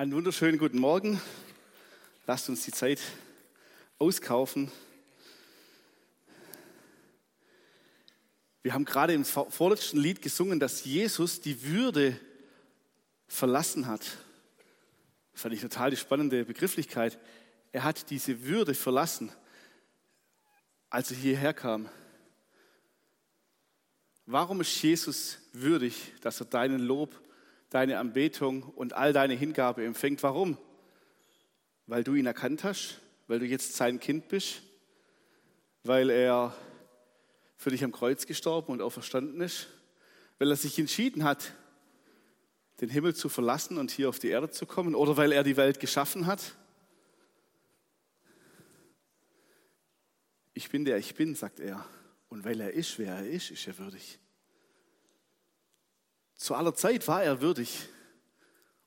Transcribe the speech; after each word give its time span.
Einen 0.00 0.12
wunderschönen 0.12 0.58
guten 0.58 0.78
Morgen. 0.78 1.20
Lasst 2.26 2.48
uns 2.48 2.64
die 2.64 2.70
Zeit 2.70 3.02
auskaufen. 3.98 4.72
Wir 8.62 8.72
haben 8.72 8.86
gerade 8.86 9.12
im 9.12 9.26
vorletzten 9.26 9.98
Lied 9.98 10.22
gesungen, 10.22 10.58
dass 10.58 10.86
Jesus 10.86 11.42
die 11.42 11.64
Würde 11.64 12.18
verlassen 13.28 13.88
hat. 13.88 14.00
Das 15.32 15.42
fand 15.42 15.52
ich 15.52 15.60
total 15.60 15.90
die 15.90 15.98
spannende 15.98 16.46
Begrifflichkeit. 16.46 17.18
Er 17.70 17.84
hat 17.84 18.08
diese 18.08 18.44
Würde 18.44 18.72
verlassen, 18.72 19.30
als 20.88 21.10
er 21.10 21.18
hierher 21.18 21.52
kam. 21.52 21.90
Warum 24.24 24.62
ist 24.62 24.80
Jesus 24.80 25.36
würdig, 25.52 26.14
dass 26.22 26.40
er 26.40 26.46
deinen 26.46 26.80
Lob 26.80 27.20
deine 27.70 27.98
Anbetung 27.98 28.64
und 28.64 28.92
all 28.92 29.12
deine 29.12 29.34
Hingabe 29.34 29.84
empfängt. 29.84 30.22
Warum? 30.22 30.58
Weil 31.86 32.04
du 32.04 32.14
ihn 32.14 32.26
erkannt 32.26 32.64
hast, 32.64 33.00
weil 33.28 33.38
du 33.38 33.46
jetzt 33.46 33.76
sein 33.76 34.00
Kind 34.00 34.28
bist, 34.28 34.62
weil 35.84 36.10
er 36.10 36.54
für 37.56 37.70
dich 37.70 37.84
am 37.84 37.92
Kreuz 37.92 38.26
gestorben 38.26 38.72
und 38.72 38.82
auferstanden 38.82 39.40
ist, 39.40 39.68
weil 40.38 40.50
er 40.50 40.56
sich 40.56 40.78
entschieden 40.78 41.24
hat, 41.24 41.54
den 42.80 42.88
Himmel 42.88 43.14
zu 43.14 43.28
verlassen 43.28 43.78
und 43.78 43.90
hier 43.90 44.08
auf 44.08 44.18
die 44.18 44.28
Erde 44.28 44.50
zu 44.50 44.66
kommen 44.66 44.94
oder 44.94 45.16
weil 45.16 45.32
er 45.32 45.44
die 45.44 45.56
Welt 45.56 45.80
geschaffen 45.80 46.26
hat. 46.26 46.56
Ich 50.54 50.70
bin 50.70 50.84
der 50.84 50.96
ich 50.96 51.14
bin, 51.14 51.34
sagt 51.34 51.60
er. 51.60 51.84
Und 52.28 52.44
weil 52.44 52.60
er 52.60 52.72
ist, 52.72 52.98
wer 52.98 53.16
er 53.16 53.28
ist, 53.28 53.50
ist 53.50 53.66
er 53.66 53.78
würdig. 53.78 54.18
Zu 56.40 56.54
aller 56.54 56.72
Zeit 56.72 57.06
war 57.06 57.22
er 57.22 57.42
würdig 57.42 57.86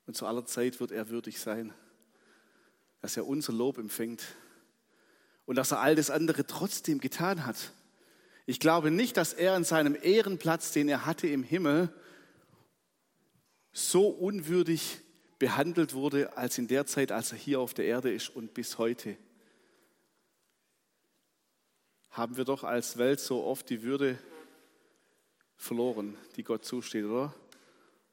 und 0.08 0.18
zu 0.18 0.26
aller 0.26 0.44
Zeit 0.44 0.80
wird 0.80 0.92
er 0.92 1.10
würdig 1.10 1.40
sein, 1.40 1.72
dass 3.00 3.16
er 3.16 3.28
unser 3.28 3.54
Lob 3.54 3.78
empfängt 3.78 4.24
und 5.46 5.56
dass 5.56 5.70
er 5.70 5.80
all 5.80 5.94
das 5.94 6.10
andere 6.10 6.48
trotzdem 6.48 6.98
getan 6.98 7.46
hat. 7.46 7.72
Ich 8.48 8.60
glaube 8.60 8.90
nicht, 8.90 9.18
dass 9.18 9.34
er 9.34 9.54
an 9.54 9.66
seinem 9.66 9.96
Ehrenplatz, 10.02 10.72
den 10.72 10.90
er 10.90 11.06
hatte 11.06 11.28
im 11.28 11.44
Himmel, 11.44 11.94
so 13.72 14.08
unwürdig 14.08 15.02
behandelt 15.38 15.94
wurde, 15.94 16.36
als 16.36 16.58
in 16.58 16.68
der 16.68 16.88
Zeit, 16.88 17.12
als 17.12 17.34
er 17.34 17.38
hier 17.38 17.60
auf 17.60 17.76
der 17.76 17.86
Erde 17.86 18.12
ist 18.12 18.30
und 18.30 18.56
bis 18.56 18.80
heute. 18.80 19.16
Haben 22.10 22.36
wir 22.36 22.46
doch 22.46 22.64
als 22.64 22.98
Welt 22.98 23.20
so 23.20 23.44
oft 23.44 23.70
die 23.70 23.84
Würde 23.84 24.18
verloren, 25.56 26.18
die 26.36 26.44
Gott 26.44 26.66
zusteht, 26.66 27.06
oder? 27.06 27.32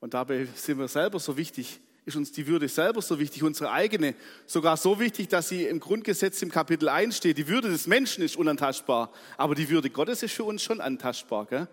Und 0.01 0.15
dabei 0.15 0.47
sind 0.55 0.79
wir 0.79 0.89
selber 0.89 1.21
so 1.21 1.37
wichtig, 1.37 1.79
ist 2.07 2.17
uns 2.17 2.33
die 2.33 2.47
Würde 2.47 2.69
selber 2.69 3.03
so 3.03 3.19
wichtig, 3.19 3.43
unsere 3.43 3.71
eigene, 3.71 4.15
sogar 4.47 4.77
so 4.77 4.99
wichtig, 4.99 5.29
dass 5.29 5.51
sie 5.51 5.65
im 5.65 5.79
Grundgesetz 5.79 6.41
im 6.43 6.51
Kapitel 6.51 6.89
1 6.89 7.19
steht. 7.19 7.37
Die 7.37 7.47
Würde 7.47 7.69
des 7.69 7.87
Menschen 7.87 8.25
ist 8.25 8.37
unantastbar, 8.37 9.13
aber 9.37 9.55
die 9.55 9.69
Würde 9.69 9.91
Gottes 9.91 10.23
ist 10.23 10.33
für 10.33 10.45
uns 10.45 10.63
schon 10.63 10.81
antastbar. 10.81 11.47
Gell? 11.47 11.69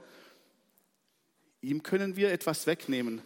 Ihm 1.62 1.82
können 1.82 2.18
wir 2.18 2.32
etwas 2.32 2.68
wegnehmen 2.68 3.22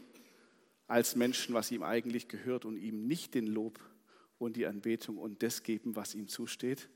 als 0.87 1.15
Menschen, 1.15 1.55
was 1.55 1.71
ihm 1.71 1.83
eigentlich 1.83 2.27
gehört 2.27 2.65
und 2.65 2.77
ihm 2.77 3.07
nicht 3.07 3.33
den 3.33 3.47
Lob 3.47 3.79
und 4.37 4.55
die 4.55 4.67
Anbetung 4.67 5.17
und 5.17 5.41
das 5.41 5.63
geben, 5.63 5.95
was 5.95 6.13
ihm 6.13 6.27
zusteht. 6.27 6.89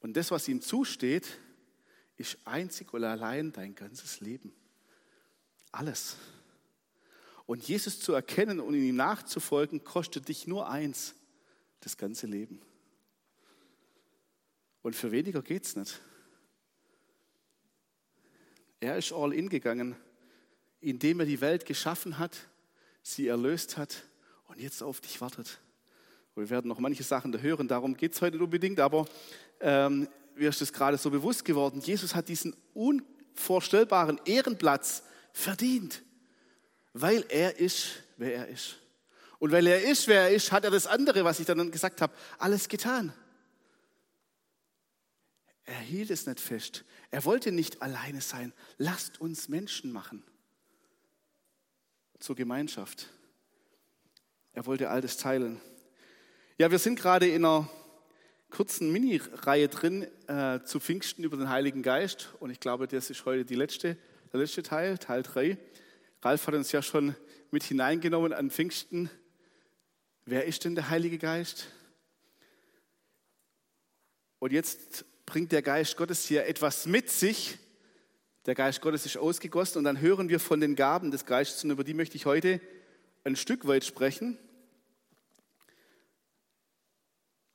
Und 0.00 0.16
das, 0.16 0.30
was 0.30 0.48
ihm 0.48 0.60
zusteht, 0.60 1.28
ist 2.16 2.38
einzig 2.44 2.92
und 2.92 3.04
allein 3.04 3.52
dein 3.52 3.74
ganzes 3.74 4.20
Leben. 4.20 4.52
Alles. 5.70 6.16
Und 7.48 7.66
Jesus 7.66 7.98
zu 7.98 8.12
erkennen 8.12 8.60
und 8.60 8.74
ihm 8.74 8.94
nachzufolgen, 8.94 9.82
kostet 9.82 10.28
dich 10.28 10.46
nur 10.46 10.68
eins, 10.68 11.14
das 11.80 11.96
ganze 11.96 12.26
Leben. 12.26 12.60
Und 14.82 14.94
für 14.94 15.12
weniger 15.12 15.40
geht 15.40 15.64
es 15.64 15.74
nicht. 15.74 15.98
Er 18.80 18.98
ist 18.98 19.14
all 19.14 19.32
in 19.32 19.48
gegangen, 19.48 19.96
indem 20.82 21.20
er 21.20 21.26
die 21.26 21.40
Welt 21.40 21.64
geschaffen 21.64 22.18
hat, 22.18 22.36
sie 23.02 23.28
erlöst 23.28 23.78
hat 23.78 24.04
und 24.48 24.60
jetzt 24.60 24.82
auf 24.82 25.00
dich 25.00 25.18
wartet. 25.22 25.58
Wir 26.34 26.50
werden 26.50 26.68
noch 26.68 26.80
manche 26.80 27.02
Sachen 27.02 27.32
da 27.32 27.38
hören, 27.38 27.66
darum 27.66 27.96
geht 27.96 28.12
es 28.12 28.20
heute 28.20 28.36
nicht 28.36 28.44
unbedingt, 28.44 28.78
aber 28.78 29.08
ähm, 29.60 30.06
mir 30.34 30.50
ist 30.50 30.60
es 30.60 30.70
gerade 30.70 30.98
so 30.98 31.10
bewusst 31.10 31.46
geworden, 31.46 31.80
Jesus 31.80 32.14
hat 32.14 32.28
diesen 32.28 32.54
unvorstellbaren 32.74 34.20
Ehrenplatz 34.26 35.02
verdient 35.32 36.02
weil 36.92 37.24
er 37.28 37.58
ist, 37.58 38.02
wer 38.16 38.34
er 38.34 38.48
ist. 38.48 38.76
Und 39.38 39.52
weil 39.52 39.66
er 39.66 39.82
ist, 39.82 40.08
wer 40.08 40.22
er 40.22 40.30
ist, 40.30 40.50
hat 40.50 40.64
er 40.64 40.70
das 40.70 40.86
andere, 40.86 41.24
was 41.24 41.38
ich 41.38 41.46
dann 41.46 41.70
gesagt 41.70 42.00
habe, 42.00 42.12
alles 42.38 42.68
getan. 42.68 43.12
Er 45.64 45.78
hielt 45.78 46.10
es 46.10 46.26
nicht 46.26 46.40
fest. 46.40 46.84
Er 47.10 47.24
wollte 47.24 47.52
nicht 47.52 47.82
alleine 47.82 48.20
sein. 48.20 48.52
Lasst 48.78 49.20
uns 49.20 49.48
Menschen 49.48 49.92
machen. 49.92 50.24
Zur 52.18 52.36
Gemeinschaft. 52.36 53.08
Er 54.54 54.66
wollte 54.66 54.90
all 54.90 55.00
das 55.00 55.18
teilen. 55.18 55.60
Ja, 56.56 56.70
wir 56.70 56.78
sind 56.78 56.98
gerade 56.98 57.28
in 57.28 57.44
einer 57.44 57.70
kurzen 58.50 58.90
Mini-Reihe 58.90 59.68
drin 59.68 60.06
äh, 60.26 60.60
zu 60.64 60.80
Pfingsten 60.80 61.22
über 61.22 61.36
den 61.36 61.48
Heiligen 61.48 61.82
Geist. 61.82 62.30
Und 62.40 62.50
ich 62.50 62.60
glaube, 62.60 62.88
das 62.88 63.10
ist 63.10 63.24
heute 63.24 63.44
die 63.44 63.54
letzte, 63.54 63.96
der 64.32 64.40
letzte 64.40 64.62
Teil, 64.62 64.98
Teil 64.98 65.22
3. 65.22 65.58
Ralf 66.22 66.46
hat 66.46 66.54
uns 66.54 66.72
ja 66.72 66.82
schon 66.82 67.14
mit 67.50 67.62
hineingenommen 67.62 68.32
an 68.32 68.50
Pfingsten. 68.50 69.08
Wer 70.24 70.46
ist 70.46 70.64
denn 70.64 70.74
der 70.74 70.90
Heilige 70.90 71.18
Geist? 71.18 71.68
Und 74.40 74.52
jetzt 74.52 75.04
bringt 75.26 75.52
der 75.52 75.62
Geist 75.62 75.96
Gottes 75.96 76.26
hier 76.26 76.46
etwas 76.46 76.86
mit 76.86 77.10
sich. 77.10 77.58
Der 78.46 78.54
Geist 78.54 78.80
Gottes 78.80 79.06
ist 79.06 79.16
ausgegossen 79.16 79.78
und 79.78 79.84
dann 79.84 80.00
hören 80.00 80.28
wir 80.28 80.40
von 80.40 80.60
den 80.60 80.74
Gaben 80.74 81.10
des 81.10 81.24
Geistes 81.24 81.62
und 81.64 81.70
über 81.70 81.84
die 81.84 81.94
möchte 81.94 82.16
ich 82.16 82.26
heute 82.26 82.60
ein 83.24 83.36
Stück 83.36 83.66
weit 83.66 83.84
sprechen. 83.84 84.38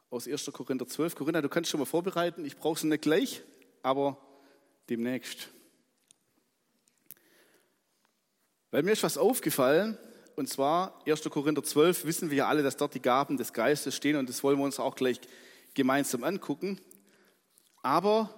Aus 0.09 0.27
1. 0.27 0.45
Korinther 0.53 0.87
12. 0.87 1.15
Corinna, 1.15 1.41
du 1.41 1.49
kannst 1.49 1.69
schon 1.69 1.79
mal 1.79 1.85
vorbereiten. 1.85 2.45
Ich 2.45 2.55
brauche 2.55 2.77
es 2.77 2.83
nicht 2.83 3.01
gleich, 3.01 3.41
aber 3.81 4.17
demnächst. 4.89 5.49
Weil 8.73 8.81
mir 8.81 8.93
ist 8.93 9.03
was 9.03 9.19
aufgefallen, 9.19 9.99
und 10.35 10.49
zwar 10.49 10.99
1. 11.05 11.21
Korinther 11.29 11.61
12 11.61 12.05
wissen 12.05 12.31
wir 12.31 12.37
ja 12.37 12.47
alle, 12.47 12.63
dass 12.63 12.75
dort 12.75 12.95
die 12.95 13.01
Gaben 13.03 13.37
des 13.37 13.53
Geistes 13.53 13.95
stehen 13.95 14.15
und 14.15 14.27
das 14.27 14.43
wollen 14.43 14.57
wir 14.57 14.65
uns 14.65 14.79
auch 14.79 14.95
gleich 14.95 15.21
gemeinsam 15.75 16.23
angucken. 16.23 16.81
Aber 17.83 18.33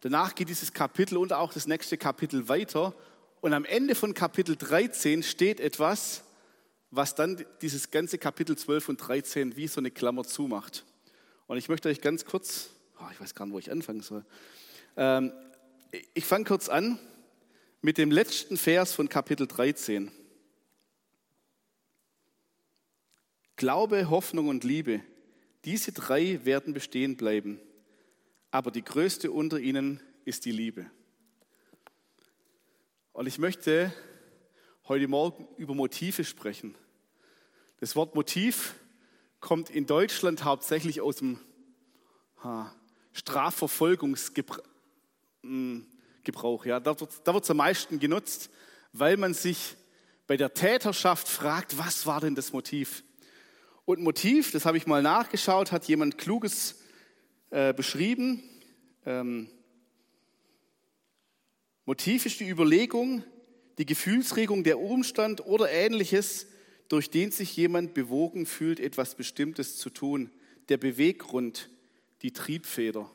danach 0.00 0.34
geht 0.34 0.48
dieses 0.48 0.72
Kapitel 0.72 1.18
und 1.18 1.34
auch 1.34 1.52
das 1.52 1.66
nächste 1.66 1.98
Kapitel 1.98 2.48
weiter 2.48 2.94
und 3.42 3.52
am 3.52 3.66
Ende 3.66 3.94
von 3.94 4.14
Kapitel 4.14 4.56
13 4.56 5.22
steht 5.22 5.60
etwas, 5.60 6.24
was 6.90 7.14
dann 7.14 7.44
dieses 7.60 7.90
ganze 7.90 8.16
Kapitel 8.16 8.56
12 8.56 8.88
und 8.88 8.96
13 8.96 9.54
wie 9.54 9.68
so 9.68 9.82
eine 9.82 9.90
Klammer 9.90 10.24
zumacht. 10.24 10.86
Und 11.46 11.58
ich 11.58 11.68
möchte 11.68 11.90
euch 11.90 12.00
ganz 12.00 12.24
kurz, 12.24 12.70
oh, 12.98 13.04
ich 13.12 13.20
weiß 13.20 13.34
gar 13.34 13.44
nicht, 13.44 13.52
wo 13.52 13.58
ich 13.58 13.70
anfangen 13.70 14.00
soll. 14.00 14.24
Ähm, 14.96 15.30
ich 16.14 16.24
fange 16.24 16.46
kurz 16.46 16.70
an 16.70 16.98
mit 17.84 17.98
dem 17.98 18.10
letzten 18.10 18.56
Vers 18.56 18.94
von 18.94 19.10
Kapitel 19.10 19.46
13. 19.46 20.10
Glaube, 23.56 24.08
Hoffnung 24.08 24.48
und 24.48 24.64
Liebe, 24.64 25.02
diese 25.66 25.92
drei 25.92 26.42
werden 26.46 26.72
bestehen 26.72 27.18
bleiben, 27.18 27.60
aber 28.50 28.70
die 28.70 28.82
größte 28.82 29.30
unter 29.30 29.58
ihnen 29.58 30.00
ist 30.24 30.46
die 30.46 30.50
Liebe. 30.50 30.90
Und 33.12 33.26
ich 33.26 33.36
möchte 33.36 33.92
heute 34.88 35.06
Morgen 35.06 35.46
über 35.58 35.74
Motive 35.74 36.24
sprechen. 36.24 36.74
Das 37.80 37.94
Wort 37.96 38.14
Motiv 38.14 38.76
kommt 39.40 39.68
in 39.68 39.84
Deutschland 39.84 40.44
hauptsächlich 40.44 41.02
aus 41.02 41.16
dem 41.16 41.38
Strafverfolgungsgebrauch 43.12 44.62
Gebrauch. 46.24 46.64
Ja, 46.64 46.80
da 46.80 46.98
wird 46.98 47.10
da 47.24 47.36
es 47.36 47.50
am 47.50 47.58
meisten 47.58 47.98
genutzt, 47.98 48.50
weil 48.92 49.16
man 49.16 49.34
sich 49.34 49.76
bei 50.26 50.36
der 50.36 50.54
Täterschaft 50.54 51.28
fragt, 51.28 51.78
was 51.78 52.06
war 52.06 52.20
denn 52.20 52.34
das 52.34 52.52
Motiv? 52.52 53.04
Und 53.84 54.00
Motiv, 54.00 54.50
das 54.50 54.64
habe 54.64 54.78
ich 54.78 54.86
mal 54.86 55.02
nachgeschaut, 55.02 55.70
hat 55.70 55.86
jemand 55.86 56.16
Kluges 56.16 56.80
äh, 57.50 57.74
beschrieben. 57.74 58.42
Ähm, 59.04 59.50
Motiv 61.84 62.24
ist 62.24 62.40
die 62.40 62.48
Überlegung, 62.48 63.22
die 63.76 63.84
Gefühlsregung, 63.84 64.64
der 64.64 64.78
Umstand 64.78 65.44
oder 65.44 65.70
ähnliches, 65.70 66.46
durch 66.88 67.10
den 67.10 67.30
sich 67.30 67.56
jemand 67.56 67.92
bewogen 67.92 68.46
fühlt, 68.46 68.80
etwas 68.80 69.14
Bestimmtes 69.16 69.76
zu 69.76 69.90
tun. 69.90 70.30
Der 70.70 70.78
Beweggrund, 70.78 71.68
die 72.22 72.32
Triebfeder. 72.32 73.10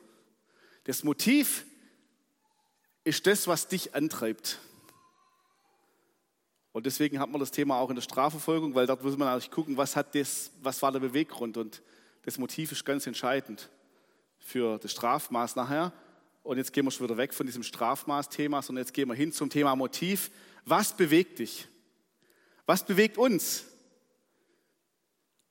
Das 0.84 1.02
Motiv 1.02 1.66
ist 3.04 3.26
das, 3.26 3.46
was 3.46 3.68
dich 3.68 3.94
antreibt. 3.94 4.58
Und 6.72 6.86
deswegen 6.86 7.18
hat 7.18 7.30
man 7.30 7.40
das 7.40 7.50
Thema 7.50 7.78
auch 7.78 7.90
in 7.90 7.96
der 7.96 8.02
Strafverfolgung, 8.02 8.74
weil 8.74 8.86
dort 8.86 9.02
muss 9.02 9.16
man 9.16 9.28
natürlich 9.28 9.50
gucken, 9.50 9.76
was, 9.76 9.96
hat 9.96 10.14
das, 10.14 10.52
was 10.62 10.80
war 10.82 10.92
der 10.92 11.00
Beweggrund. 11.00 11.56
Und 11.56 11.82
das 12.22 12.38
Motiv 12.38 12.70
ist 12.72 12.84
ganz 12.84 13.06
entscheidend 13.06 13.70
für 14.38 14.78
das 14.78 14.92
Strafmaß 14.92 15.56
nachher. 15.56 15.92
Und 16.42 16.58
jetzt 16.58 16.72
gehen 16.72 16.84
wir 16.84 16.90
schon 16.90 17.06
wieder 17.06 17.16
weg 17.16 17.34
von 17.34 17.46
diesem 17.46 17.62
Strafmaß-Thema, 17.62 18.62
sondern 18.62 18.84
jetzt 18.84 18.94
gehen 18.94 19.08
wir 19.08 19.14
hin 19.14 19.32
zum 19.32 19.50
Thema 19.50 19.74
Motiv. 19.74 20.30
Was 20.64 20.96
bewegt 20.96 21.38
dich? 21.40 21.68
Was 22.66 22.84
bewegt 22.86 23.18
uns? 23.18 23.64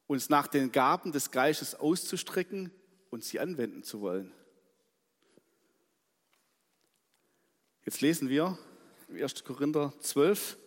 Uns 0.08 0.30
nach 0.30 0.48
den 0.48 0.72
Gaben 0.72 1.12
des 1.12 1.32
Geistes 1.32 1.76
auszustrecken 1.76 2.72
und 3.10 3.24
sie 3.24 3.40
anwenden 3.40 3.84
zu 3.84 4.02
wollen. 4.02 4.32
Jetzt 7.86 8.02
lesen 8.02 8.28
wir 8.28 8.58
1. 9.10 9.46
Korinther 9.46 9.94
12. 10.02 10.58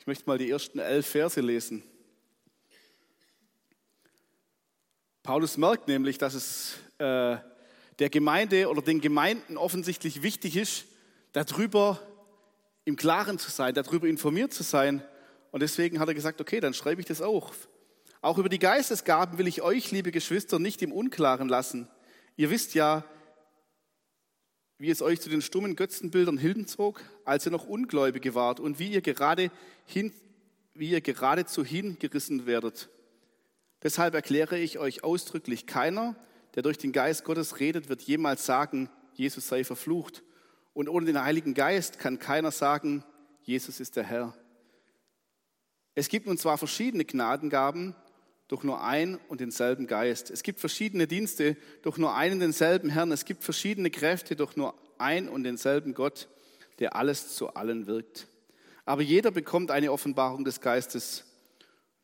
Ich 0.00 0.06
möchte 0.06 0.24
mal 0.26 0.36
die 0.36 0.50
ersten 0.50 0.78
elf 0.78 1.06
Verse 1.06 1.40
lesen. 1.40 1.82
Paulus 5.22 5.56
merkt 5.56 5.88
nämlich, 5.88 6.18
dass 6.18 6.34
es 6.34 6.74
äh, 6.98 7.38
der 7.98 8.10
Gemeinde 8.10 8.68
oder 8.68 8.82
den 8.82 9.00
Gemeinden 9.00 9.56
offensichtlich 9.56 10.22
wichtig 10.22 10.56
ist, 10.56 10.84
darüber 11.32 11.98
im 12.84 12.96
Klaren 12.96 13.38
zu 13.38 13.50
sein, 13.50 13.74
darüber 13.74 14.06
informiert 14.06 14.52
zu 14.52 14.62
sein. 14.62 15.02
Und 15.52 15.60
deswegen 15.60 16.00
hat 16.00 16.08
er 16.08 16.14
gesagt, 16.14 16.40
okay, 16.40 16.60
dann 16.60 16.74
schreibe 16.74 17.00
ich 17.00 17.06
das 17.06 17.22
auch. 17.22 17.54
Auch 18.20 18.36
über 18.36 18.50
die 18.50 18.58
Geistesgaben 18.58 19.38
will 19.38 19.48
ich 19.48 19.62
euch, 19.62 19.90
liebe 19.90 20.12
Geschwister, 20.12 20.58
nicht 20.58 20.82
im 20.82 20.92
Unklaren 20.92 21.48
lassen. 21.48 21.88
Ihr 22.36 22.50
wisst 22.50 22.74
ja, 22.74 23.04
wie 24.82 24.90
es 24.90 25.00
euch 25.00 25.20
zu 25.20 25.30
den 25.30 25.42
stummen 25.42 25.76
Götzenbildern 25.76 26.36
hinzog, 26.36 27.04
als 27.24 27.46
ihr 27.46 27.52
noch 27.52 27.68
Ungläubige 27.68 28.34
wart 28.34 28.58
und 28.58 28.80
wie 28.80 28.90
ihr, 28.90 29.00
gerade 29.00 29.52
hin, 29.86 30.12
wie 30.74 30.90
ihr 30.90 31.00
geradezu 31.00 31.64
hingerissen 31.64 32.46
werdet. 32.46 32.88
Deshalb 33.84 34.12
erkläre 34.14 34.58
ich 34.58 34.80
euch 34.80 35.04
ausdrücklich, 35.04 35.68
keiner, 35.68 36.16
der 36.56 36.64
durch 36.64 36.78
den 36.78 36.90
Geist 36.90 37.22
Gottes 37.22 37.60
redet, 37.60 37.88
wird 37.88 38.02
jemals 38.02 38.44
sagen, 38.44 38.90
Jesus 39.14 39.46
sei 39.46 39.62
verflucht. 39.62 40.24
Und 40.74 40.88
ohne 40.88 41.06
den 41.06 41.22
Heiligen 41.22 41.54
Geist 41.54 42.00
kann 42.00 42.18
keiner 42.18 42.50
sagen, 42.50 43.04
Jesus 43.42 43.78
ist 43.78 43.94
der 43.94 44.02
Herr. 44.02 44.36
Es 45.94 46.08
gibt 46.08 46.26
nun 46.26 46.38
zwar 46.38 46.58
verschiedene 46.58 47.04
Gnadengaben, 47.04 47.94
doch 48.48 48.64
nur 48.64 48.82
ein 48.82 49.18
und 49.28 49.40
denselben 49.40 49.86
Geist. 49.86 50.30
Es 50.30 50.42
gibt 50.42 50.60
verschiedene 50.60 51.06
Dienste, 51.06 51.56
doch 51.82 51.96
nur 51.98 52.14
einen 52.14 52.40
denselben 52.40 52.90
Herrn. 52.90 53.12
Es 53.12 53.24
gibt 53.24 53.44
verschiedene 53.44 53.90
Kräfte, 53.90 54.36
doch 54.36 54.56
nur 54.56 54.74
ein 54.98 55.28
und 55.28 55.44
denselben 55.44 55.94
Gott, 55.94 56.28
der 56.78 56.96
alles 56.96 57.34
zu 57.34 57.54
allen 57.54 57.86
wirkt. 57.86 58.28
Aber 58.84 59.02
jeder 59.02 59.30
bekommt 59.30 59.70
eine 59.70 59.92
Offenbarung 59.92 60.44
des 60.44 60.60
Geistes 60.60 61.24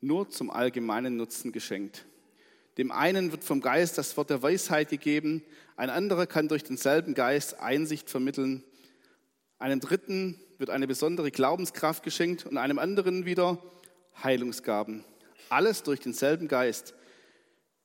nur 0.01 0.29
zum 0.29 0.49
allgemeinen 0.49 1.17
Nutzen 1.17 1.51
geschenkt. 1.51 2.05
Dem 2.77 2.91
einen 2.91 3.31
wird 3.31 3.43
vom 3.43 3.59
Geist 3.59 3.97
das 3.97 4.15
Wort 4.15 4.29
der 4.29 4.41
Weisheit 4.41 4.89
gegeben, 4.89 5.43
ein 5.75 5.89
anderer 5.89 6.27
kann 6.27 6.47
durch 6.47 6.63
denselben 6.63 7.13
Geist 7.13 7.59
Einsicht 7.59 8.09
vermitteln, 8.09 8.63
einem 9.57 9.81
dritten 9.81 10.39
wird 10.57 10.69
eine 10.69 10.87
besondere 10.87 11.31
Glaubenskraft 11.31 12.03
geschenkt 12.03 12.45
und 12.45 12.57
einem 12.57 12.79
anderen 12.79 13.25
wieder 13.25 13.61
Heilungsgaben. 14.23 15.03
Alles 15.49 15.83
durch 15.83 15.99
denselben 15.99 16.47
Geist. 16.47 16.93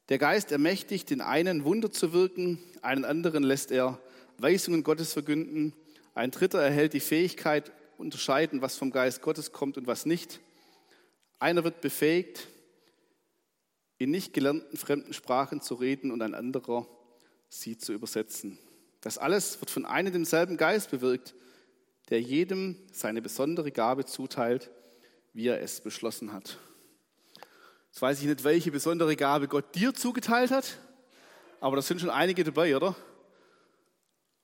Der 0.09 0.19
Geist 0.19 0.53
ermächtigt 0.53 1.11
den 1.11 1.21
einen 1.21 1.65
Wunder 1.65 1.91
zu 1.91 2.13
wirken, 2.13 2.59
einen 2.83 3.05
anderen 3.05 3.43
lässt 3.43 3.71
er 3.71 3.99
Weisungen 4.39 4.83
Gottes 4.83 5.13
verkünden, 5.13 5.73
ein 6.15 6.31
dritter 6.31 6.61
erhält 6.61 6.93
die 6.93 7.01
Fähigkeit, 7.01 7.73
unterscheiden, 7.97 8.61
was 8.61 8.77
vom 8.77 8.91
Geist 8.91 9.23
Gottes 9.23 9.53
kommt 9.53 9.79
und 9.79 9.87
was 9.87 10.07
nicht. 10.07 10.41
Einer 11.39 11.65
wird 11.65 11.81
befähigt, 11.81 12.49
in 13.99 14.11
nicht 14.11 14.33
gelernten 14.33 14.77
fremden 14.77 15.13
Sprachen 15.13 15.61
zu 15.61 15.75
reden 15.75 16.11
und 16.11 16.21
ein 16.23 16.35
anderer 16.35 16.87
sie 17.49 17.79
zu 17.79 17.93
übersetzen. 17.93 18.59
Das 19.01 19.19
alles 19.19 19.61
wird 19.61 19.71
von 19.71 19.87
einem 19.87 20.13
demselben 20.13 20.57
Geist 20.57 20.91
bewirkt, 20.91 21.35
der 22.11 22.21
jedem 22.21 22.77
seine 22.93 23.23
besondere 23.23 23.71
Gabe 23.71 24.05
zuteilt, 24.05 24.71
wie 25.33 25.47
er 25.47 25.61
es 25.61 25.81
beschlossen 25.81 26.33
hat. 26.33 26.59
Jetzt 27.95 28.03
weiß 28.03 28.21
ich 28.23 28.27
nicht, 28.27 28.43
welche 28.43 28.73
besondere 28.73 29.15
Gabe 29.15 29.47
Gott 29.47 29.73
dir 29.77 29.95
zugeteilt 29.95 30.51
hat, 30.51 30.79
aber 31.61 31.77
da 31.77 31.83
sind 31.83 32.01
schon 32.01 32.11
einige 32.11 32.43
dabei, 32.43 32.75
oder? 32.75 32.97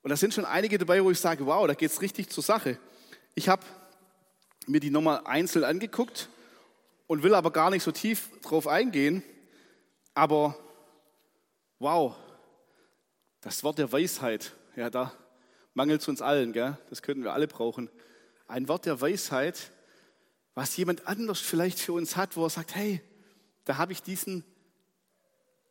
Und 0.03 0.09
da 0.09 0.15
sind 0.15 0.33
schon 0.33 0.45
einige 0.45 0.77
dabei, 0.77 1.03
wo 1.03 1.11
ich 1.11 1.19
sage, 1.19 1.45
wow, 1.45 1.67
da 1.67 1.73
geht 1.73 1.91
es 1.91 2.01
richtig 2.01 2.29
zur 2.29 2.43
Sache. 2.43 2.79
Ich 3.35 3.49
habe 3.49 3.65
mir 4.67 4.79
die 4.79 4.89
nochmal 4.89 5.23
einzeln 5.25 5.65
angeguckt 5.65 6.29
und 7.07 7.23
will 7.23 7.35
aber 7.35 7.51
gar 7.51 7.71
nicht 7.71 7.83
so 7.83 7.91
tief 7.91 8.29
drauf 8.41 8.67
eingehen. 8.67 9.21
Aber 10.13 10.57
wow, 11.79 12.15
das 13.41 13.65
Wort 13.65 13.79
der 13.79 13.91
Weisheit, 13.91 14.53
ja, 14.77 14.89
da 14.89 15.11
mangelt 15.73 15.99
es 15.99 16.07
uns 16.07 16.21
allen, 16.21 16.53
gell? 16.53 16.77
das 16.89 17.01
könnten 17.01 17.25
wir 17.25 17.33
alle 17.33 17.49
brauchen. 17.49 17.89
Ein 18.47 18.69
Wort 18.69 18.85
der 18.85 19.01
Weisheit, 19.01 19.71
was 20.53 20.77
jemand 20.77 21.05
anders 21.05 21.41
vielleicht 21.41 21.81
für 21.81 21.91
uns 21.91 22.15
hat, 22.15 22.37
wo 22.37 22.45
er 22.45 22.49
sagt, 22.49 22.75
hey, 22.75 23.01
da 23.71 23.77
habe 23.77 23.93
ich 23.93 24.03
diesen 24.03 24.43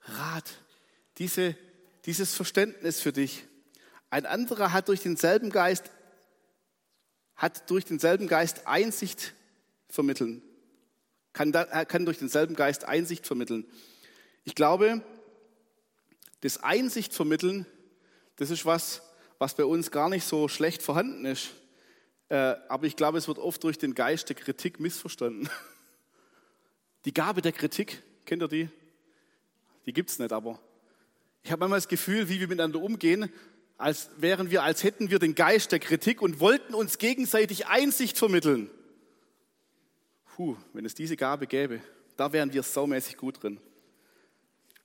Rat, 0.00 0.50
diese, 1.18 1.54
dieses 2.06 2.34
Verständnis 2.34 2.98
für 2.98 3.12
dich. 3.12 3.44
Ein 4.08 4.24
anderer 4.24 4.72
hat 4.72 4.88
durch 4.88 5.02
denselben 5.02 5.50
Geist, 5.50 5.90
hat 7.36 7.68
durch 7.68 7.84
denselben 7.84 8.26
Geist 8.26 8.66
Einsicht 8.66 9.34
vermitteln, 9.90 10.40
kann, 11.34 11.52
da, 11.52 11.84
kann 11.84 12.06
durch 12.06 12.16
denselben 12.16 12.56
Geist 12.56 12.86
Einsicht 12.86 13.26
vermitteln. 13.26 13.70
Ich 14.44 14.54
glaube, 14.54 15.02
das 16.40 16.56
Einsicht 16.62 17.12
vermitteln, 17.12 17.66
das 18.36 18.48
ist 18.48 18.64
was, 18.64 19.02
was 19.38 19.52
bei 19.56 19.66
uns 19.66 19.90
gar 19.90 20.08
nicht 20.08 20.24
so 20.24 20.48
schlecht 20.48 20.80
vorhanden 20.80 21.26
ist. 21.26 21.50
Äh, 22.30 22.56
aber 22.70 22.86
ich 22.86 22.96
glaube, 22.96 23.18
es 23.18 23.28
wird 23.28 23.38
oft 23.38 23.62
durch 23.62 23.76
den 23.76 23.94
Geist 23.94 24.30
der 24.30 24.36
Kritik 24.36 24.80
missverstanden. 24.80 25.50
Die 27.04 27.14
Gabe 27.14 27.42
der 27.42 27.52
Kritik, 27.52 28.02
kennt 28.26 28.42
ihr 28.42 28.48
die? 28.48 28.68
Die 29.86 29.92
gibt 29.92 30.10
es 30.10 30.18
nicht, 30.18 30.32
aber 30.32 30.60
ich 31.42 31.50
habe 31.50 31.60
manchmal 31.60 31.78
das 31.78 31.88
Gefühl, 31.88 32.28
wie 32.28 32.40
wir 32.40 32.48
miteinander 32.48 32.80
umgehen, 32.80 33.32
als 33.78 34.10
wären 34.18 34.50
wir, 34.50 34.62
als 34.62 34.84
hätten 34.84 35.10
wir 35.10 35.18
den 35.18 35.34
Geist 35.34 35.72
der 35.72 35.78
Kritik 35.78 36.20
und 36.20 36.38
wollten 36.38 36.74
uns 36.74 36.98
gegenseitig 36.98 37.66
Einsicht 37.66 38.18
vermitteln. 38.18 38.70
Puh, 40.36 40.56
wenn 40.74 40.84
es 40.84 40.94
diese 40.94 41.16
Gabe 41.16 41.46
gäbe, 41.46 41.80
da 42.16 42.32
wären 42.32 42.52
wir 42.52 42.62
saumäßig 42.62 43.16
gut 43.16 43.42
drin. 43.42 43.58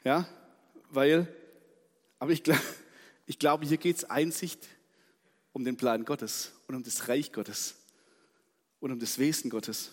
Ja, 0.05 0.27
weil, 0.91 1.27
aber 2.19 2.31
ich, 2.31 2.43
ich 3.25 3.37
glaube, 3.37 3.65
hier 3.65 3.77
geht 3.77 3.97
es 3.97 4.03
Einsicht 4.05 4.65
um 5.51 5.65
den 5.65 5.75
Plan 5.75 6.05
Gottes 6.05 6.53
und 6.67 6.75
um 6.75 6.83
das 6.83 7.09
Reich 7.09 7.33
Gottes 7.33 7.75
und 8.79 8.91
um 8.91 8.99
das 8.99 9.19
Wesen 9.19 9.49
Gottes. 9.49 9.91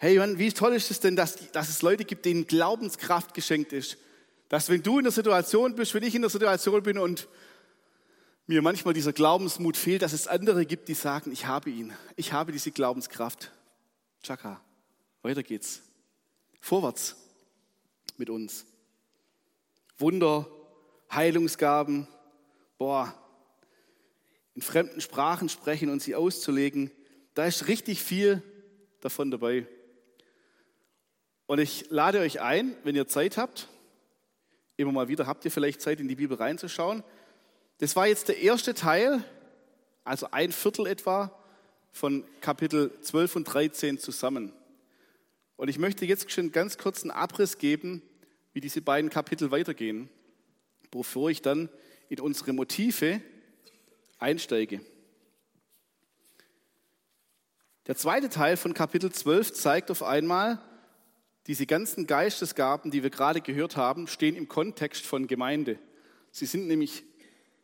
Hey 0.00 0.14
Johann, 0.14 0.38
wie 0.38 0.52
toll 0.52 0.74
ist 0.74 0.92
es 0.92 1.00
denn, 1.00 1.16
dass, 1.16 1.50
dass 1.50 1.68
es 1.68 1.82
Leute 1.82 2.04
gibt, 2.04 2.24
denen 2.24 2.46
Glaubenskraft 2.46 3.34
geschenkt 3.34 3.72
ist. 3.72 3.98
Dass 4.48 4.68
wenn 4.68 4.80
du 4.80 4.98
in 4.98 5.04
der 5.04 5.12
Situation 5.12 5.74
bist, 5.74 5.92
wenn 5.92 6.04
ich 6.04 6.14
in 6.14 6.22
der 6.22 6.30
Situation 6.30 6.80
bin 6.84 6.98
und 6.98 7.26
mir 8.46 8.62
manchmal 8.62 8.94
dieser 8.94 9.12
Glaubensmut 9.12 9.76
fehlt, 9.76 10.02
dass 10.02 10.12
es 10.12 10.28
andere 10.28 10.66
gibt, 10.66 10.88
die 10.88 10.94
sagen, 10.94 11.32
ich 11.32 11.46
habe 11.46 11.70
ihn, 11.70 11.92
ich 12.14 12.32
habe 12.32 12.52
diese 12.52 12.70
Glaubenskraft. 12.70 13.50
Chaka, 14.22 14.60
weiter 15.22 15.42
geht's. 15.42 15.82
Vorwärts 16.60 17.16
mit 18.18 18.30
uns. 18.30 18.66
Wunder, 19.98 20.46
Heilungsgaben, 21.10 22.06
boah, 22.78 23.12
in 24.54 24.62
fremden 24.62 25.00
Sprachen 25.00 25.48
sprechen 25.48 25.90
und 25.90 26.02
sie 26.02 26.14
auszulegen, 26.14 26.92
da 27.34 27.46
ist 27.46 27.66
richtig 27.66 28.00
viel 28.00 28.44
davon 29.00 29.32
dabei. 29.32 29.66
Und 31.48 31.60
ich 31.60 31.86
lade 31.88 32.20
euch 32.20 32.42
ein, 32.42 32.76
wenn 32.84 32.94
ihr 32.94 33.08
Zeit 33.08 33.38
habt, 33.38 33.68
immer 34.76 34.92
mal 34.92 35.08
wieder 35.08 35.26
habt 35.26 35.46
ihr 35.46 35.50
vielleicht 35.50 35.80
Zeit, 35.80 35.98
in 35.98 36.06
die 36.06 36.14
Bibel 36.14 36.36
reinzuschauen. 36.36 37.02
Das 37.78 37.96
war 37.96 38.06
jetzt 38.06 38.28
der 38.28 38.36
erste 38.42 38.74
Teil, 38.74 39.24
also 40.04 40.30
ein 40.30 40.52
Viertel 40.52 40.86
etwa 40.86 41.32
von 41.90 42.22
Kapitel 42.42 42.92
12 43.00 43.36
und 43.36 43.44
13 43.44 43.98
zusammen. 43.98 44.52
Und 45.56 45.68
ich 45.68 45.78
möchte 45.78 46.04
jetzt 46.04 46.30
schon 46.30 46.52
ganz 46.52 46.76
kurz 46.76 47.00
einen 47.00 47.12
Abriss 47.12 47.56
geben, 47.56 48.02
wie 48.52 48.60
diese 48.60 48.82
beiden 48.82 49.08
Kapitel 49.08 49.50
weitergehen, 49.50 50.10
bevor 50.90 51.30
ich 51.30 51.40
dann 51.40 51.70
in 52.10 52.20
unsere 52.20 52.52
Motive 52.52 53.22
einsteige. 54.18 54.82
Der 57.86 57.96
zweite 57.96 58.28
Teil 58.28 58.58
von 58.58 58.74
Kapitel 58.74 59.10
12 59.10 59.54
zeigt 59.54 59.90
auf 59.90 60.02
einmal, 60.02 60.60
diese 61.48 61.66
ganzen 61.66 62.06
Geistesgaben, 62.06 62.90
die 62.90 63.02
wir 63.02 63.10
gerade 63.10 63.40
gehört 63.40 63.76
haben, 63.76 64.06
stehen 64.06 64.36
im 64.36 64.48
Kontext 64.48 65.04
von 65.04 65.26
Gemeinde. 65.26 65.78
Sie 66.30 66.46
sind 66.46 66.68
nämlich 66.68 67.02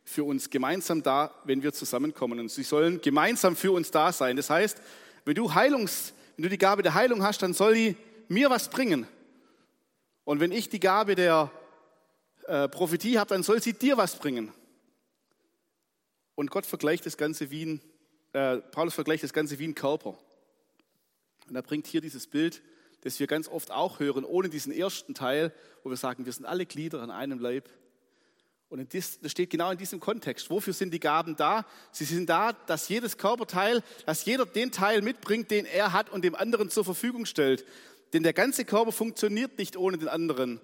für 0.03 0.23
uns 0.23 0.49
gemeinsam 0.49 1.03
da, 1.03 1.33
wenn 1.45 1.63
wir 1.63 1.71
zusammenkommen. 1.71 2.39
Und 2.39 2.49
sie 2.49 2.63
sollen 2.63 2.99
gemeinsam 2.99 3.55
für 3.55 3.71
uns 3.71 3.91
da 3.91 4.11
sein. 4.11 4.35
Das 4.35 4.49
heißt, 4.49 4.81
Wenn 5.25 5.33
du, 5.33 5.55
Heilungs, 5.55 6.13
wenn 6.37 6.43
du 6.43 6.49
die 6.49 6.57
Gabe 6.57 6.83
der 6.83 6.93
Heilung 6.93 7.23
hast, 7.23 7.41
dann 7.41 7.53
soll 7.53 7.73
die 7.73 7.95
mir 8.27 8.49
was 8.51 8.69
bringen. 8.69 9.07
Und 10.23 10.39
wenn 10.39 10.51
ich 10.51 10.69
die 10.69 10.79
Gabe 10.79 11.15
der 11.15 11.51
äh, 12.47 12.67
Prophetie 12.67 13.17
habe, 13.17 13.29
dann 13.29 13.41
soll 13.41 13.61
sie 13.61 13.73
dir 13.73 13.97
was 13.97 14.17
bringen. 14.17 14.51
Und 16.35 16.51
Gott 16.51 16.65
vergleicht 16.65 17.05
das 17.05 17.17
Ganze 17.17 17.49
wie 17.49 17.65
ein, 17.65 17.81
äh, 18.33 18.57
Paulus 18.57 18.93
vergleicht 18.93 19.23
das 19.23 19.33
Ganze 19.33 19.57
wie 19.57 19.67
ein 19.67 19.73
Körper. 19.73 20.17
Und 21.47 21.55
er 21.55 21.63
bringt 21.63 21.87
hier 21.87 22.01
dieses 22.01 22.27
Bild, 22.27 22.61
das 23.05 23.19
wir 23.19 23.27
ganz 23.27 23.47
oft 23.47 23.69
auch 23.69 23.99
hören, 23.99 24.25
ohne 24.25 24.49
diesen 24.49 24.73
ersten 24.73 25.13
Teil, 25.13 25.53
wo 25.83 25.91
wir 25.91 25.95
sagen, 25.95 26.25
wir 26.25 26.33
sind 26.33 26.45
alle 26.45 26.65
Glieder 26.65 27.03
an 27.03 27.11
einem 27.11 27.37
Leib. 27.37 27.69
Und 28.67 28.95
das 28.95 29.19
steht 29.27 29.51
genau 29.51 29.69
in 29.69 29.77
diesem 29.77 29.99
Kontext. 29.99 30.49
Wofür 30.49 30.73
sind 30.73 30.91
die 30.91 30.99
Gaben 30.99 31.35
da? 31.35 31.67
Sie 31.91 32.03
sind 32.03 32.27
da, 32.27 32.53
dass 32.53 32.89
jedes 32.89 33.19
Körperteil, 33.19 33.83
dass 34.07 34.25
jeder 34.25 34.47
den 34.47 34.71
Teil 34.71 35.03
mitbringt, 35.03 35.51
den 35.51 35.65
er 35.65 35.93
hat 35.93 36.09
und 36.09 36.25
dem 36.25 36.33
anderen 36.33 36.71
zur 36.71 36.83
Verfügung 36.83 37.27
stellt. 37.27 37.63
Denn 38.13 38.23
der 38.23 38.33
ganze 38.33 38.65
Körper 38.65 38.91
funktioniert 38.91 39.59
nicht 39.59 39.77
ohne 39.77 39.99
den 39.99 40.07
anderen. 40.07 40.59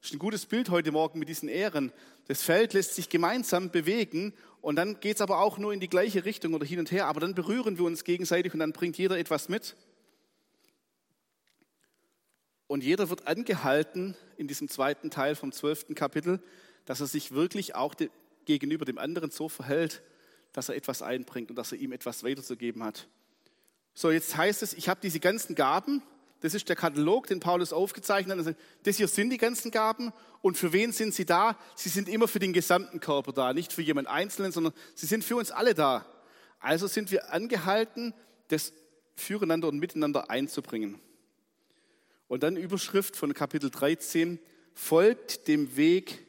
Das 0.00 0.10
ist 0.10 0.16
ein 0.16 0.18
gutes 0.18 0.46
Bild 0.46 0.70
heute 0.70 0.90
Morgen 0.90 1.20
mit 1.20 1.28
diesen 1.28 1.48
Ehren. 1.48 1.92
Das 2.26 2.42
Feld 2.42 2.72
lässt 2.72 2.96
sich 2.96 3.08
gemeinsam 3.08 3.70
bewegen 3.70 4.34
und 4.60 4.74
dann 4.74 4.98
geht 4.98 5.14
es 5.14 5.20
aber 5.20 5.38
auch 5.38 5.58
nur 5.58 5.72
in 5.72 5.78
die 5.78 5.88
gleiche 5.88 6.24
Richtung 6.24 6.54
oder 6.54 6.66
hin 6.66 6.80
und 6.80 6.90
her. 6.90 7.06
Aber 7.06 7.20
dann 7.20 7.36
berühren 7.36 7.78
wir 7.78 7.84
uns 7.84 8.02
gegenseitig 8.02 8.52
und 8.52 8.58
dann 8.58 8.72
bringt 8.72 8.98
jeder 8.98 9.16
etwas 9.16 9.48
mit. 9.48 9.76
Und 12.66 12.82
jeder 12.82 13.10
wird 13.10 13.26
angehalten 13.26 14.16
in 14.36 14.48
diesem 14.48 14.68
zweiten 14.68 15.10
Teil 15.10 15.34
vom 15.36 15.52
zwölften 15.52 15.94
Kapitel, 15.94 16.42
dass 16.86 17.00
er 17.00 17.06
sich 17.06 17.32
wirklich 17.32 17.74
auch 17.74 17.94
gegenüber 18.44 18.84
dem 18.84 18.98
anderen 18.98 19.30
so 19.30 19.48
verhält, 19.48 20.02
dass 20.52 20.68
er 20.68 20.76
etwas 20.76 21.02
einbringt 21.02 21.50
und 21.50 21.56
dass 21.56 21.72
er 21.72 21.78
ihm 21.78 21.92
etwas 21.92 22.24
weiterzugeben 22.24 22.82
hat. 22.82 23.08
So, 23.92 24.10
jetzt 24.10 24.36
heißt 24.36 24.62
es, 24.62 24.72
ich 24.72 24.88
habe 24.88 25.00
diese 25.02 25.20
ganzen 25.20 25.54
Gaben. 25.54 26.02
Das 26.40 26.52
ist 26.52 26.68
der 26.68 26.76
Katalog, 26.76 27.26
den 27.26 27.40
Paulus 27.40 27.72
aufgezeichnet 27.72 28.44
hat. 28.44 28.56
Das 28.82 28.96
hier 28.96 29.08
sind 29.08 29.30
die 29.30 29.38
ganzen 29.38 29.70
Gaben. 29.70 30.12
Und 30.42 30.58
für 30.58 30.72
wen 30.72 30.92
sind 30.92 31.14
sie 31.14 31.24
da? 31.24 31.58
Sie 31.74 31.88
sind 31.88 32.08
immer 32.08 32.28
für 32.28 32.38
den 32.38 32.52
gesamten 32.52 33.00
Körper 33.00 33.32
da, 33.32 33.52
nicht 33.54 33.72
für 33.72 33.82
jemand 33.82 34.08
Einzelnen, 34.08 34.52
sondern 34.52 34.74
sie 34.94 35.06
sind 35.06 35.24
für 35.24 35.36
uns 35.36 35.50
alle 35.50 35.74
da. 35.74 36.04
Also 36.60 36.86
sind 36.86 37.10
wir 37.10 37.32
angehalten, 37.32 38.14
das 38.48 38.72
füreinander 39.16 39.68
und 39.68 39.78
miteinander 39.78 40.28
einzubringen. 40.28 41.00
Und 42.28 42.42
dann 42.42 42.56
Überschrift 42.56 43.16
von 43.16 43.34
Kapitel 43.34 43.70
13, 43.70 44.38
folgt 44.72 45.46
dem 45.46 45.76
Weg 45.76 46.26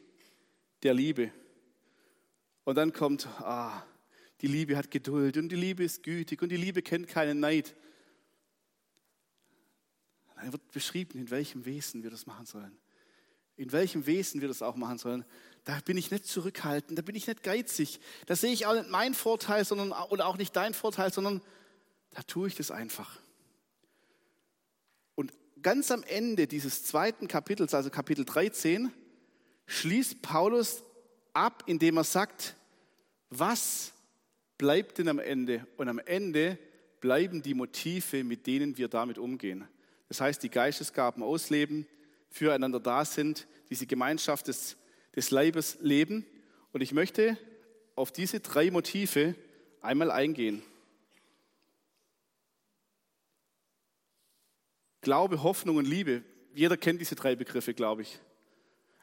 der 0.82 0.94
Liebe. 0.94 1.32
Und 2.64 2.76
dann 2.76 2.92
kommt, 2.92 3.26
ah, 3.40 3.84
die 4.40 4.46
Liebe 4.46 4.76
hat 4.76 4.90
Geduld 4.90 5.36
und 5.36 5.48
die 5.48 5.56
Liebe 5.56 5.84
ist 5.84 6.02
gütig 6.02 6.42
und 6.42 6.50
die 6.50 6.56
Liebe 6.56 6.82
kennt 6.82 7.08
keinen 7.08 7.40
Neid. 7.40 7.74
Dann 10.36 10.52
wird 10.52 10.70
beschrieben, 10.70 11.18
in 11.18 11.30
welchem 11.30 11.64
Wesen 11.64 12.02
wir 12.02 12.10
das 12.10 12.26
machen 12.26 12.44
sollen. 12.44 12.76
In 13.56 13.72
welchem 13.72 14.04
Wesen 14.04 14.42
wir 14.42 14.48
das 14.48 14.60
auch 14.60 14.76
machen 14.76 14.98
sollen. 14.98 15.24
Da 15.64 15.80
bin 15.80 15.96
ich 15.96 16.10
nicht 16.10 16.26
zurückhaltend, 16.26 16.98
da 16.98 17.02
bin 17.02 17.16
ich 17.16 17.26
nicht 17.26 17.42
geizig. 17.42 18.00
Da 18.26 18.36
sehe 18.36 18.52
ich 18.52 18.66
auch 18.66 18.74
nicht 18.74 18.90
meinen 18.90 19.14
Vorteil 19.14 19.64
sondern, 19.64 19.92
oder 19.92 20.26
auch 20.26 20.36
nicht 20.36 20.54
deinen 20.54 20.74
Vorteil, 20.74 21.10
sondern 21.10 21.40
da 22.10 22.22
tue 22.22 22.48
ich 22.48 22.54
das 22.54 22.70
einfach 22.70 23.18
ganz 25.62 25.90
am 25.90 26.02
Ende 26.04 26.46
dieses 26.46 26.84
zweiten 26.84 27.28
Kapitels, 27.28 27.74
also 27.74 27.90
Kapitel 27.90 28.24
13, 28.24 28.92
schließt 29.66 30.22
Paulus 30.22 30.84
ab, 31.32 31.64
indem 31.66 31.96
er 31.96 32.04
sagt, 32.04 32.56
was 33.30 33.92
bleibt 34.58 34.98
denn 34.98 35.08
am 35.08 35.18
Ende? 35.18 35.66
Und 35.76 35.88
am 35.88 35.98
Ende 35.98 36.58
bleiben 37.00 37.42
die 37.42 37.54
Motive, 37.54 38.24
mit 38.24 38.46
denen 38.46 38.76
wir 38.78 38.88
damit 38.88 39.18
umgehen. 39.18 39.66
Das 40.08 40.20
heißt, 40.20 40.42
die 40.42 40.50
Geistesgaben 40.50 41.22
ausleben, 41.22 41.86
füreinander 42.30 42.80
da 42.80 43.04
sind, 43.04 43.46
diese 43.70 43.86
Gemeinschaft 43.86 44.48
des, 44.48 44.76
des 45.14 45.30
Leibes 45.30 45.78
leben. 45.80 46.24
Und 46.72 46.80
ich 46.80 46.92
möchte 46.92 47.36
auf 47.96 48.12
diese 48.12 48.40
drei 48.40 48.70
Motive 48.70 49.34
einmal 49.80 50.10
eingehen. 50.10 50.62
Glaube, 55.06 55.44
Hoffnung 55.44 55.76
und 55.76 55.84
Liebe, 55.84 56.24
jeder 56.52 56.76
kennt 56.76 57.00
diese 57.00 57.14
drei 57.14 57.36
Begriffe, 57.36 57.74
glaube 57.74 58.02
ich. 58.02 58.18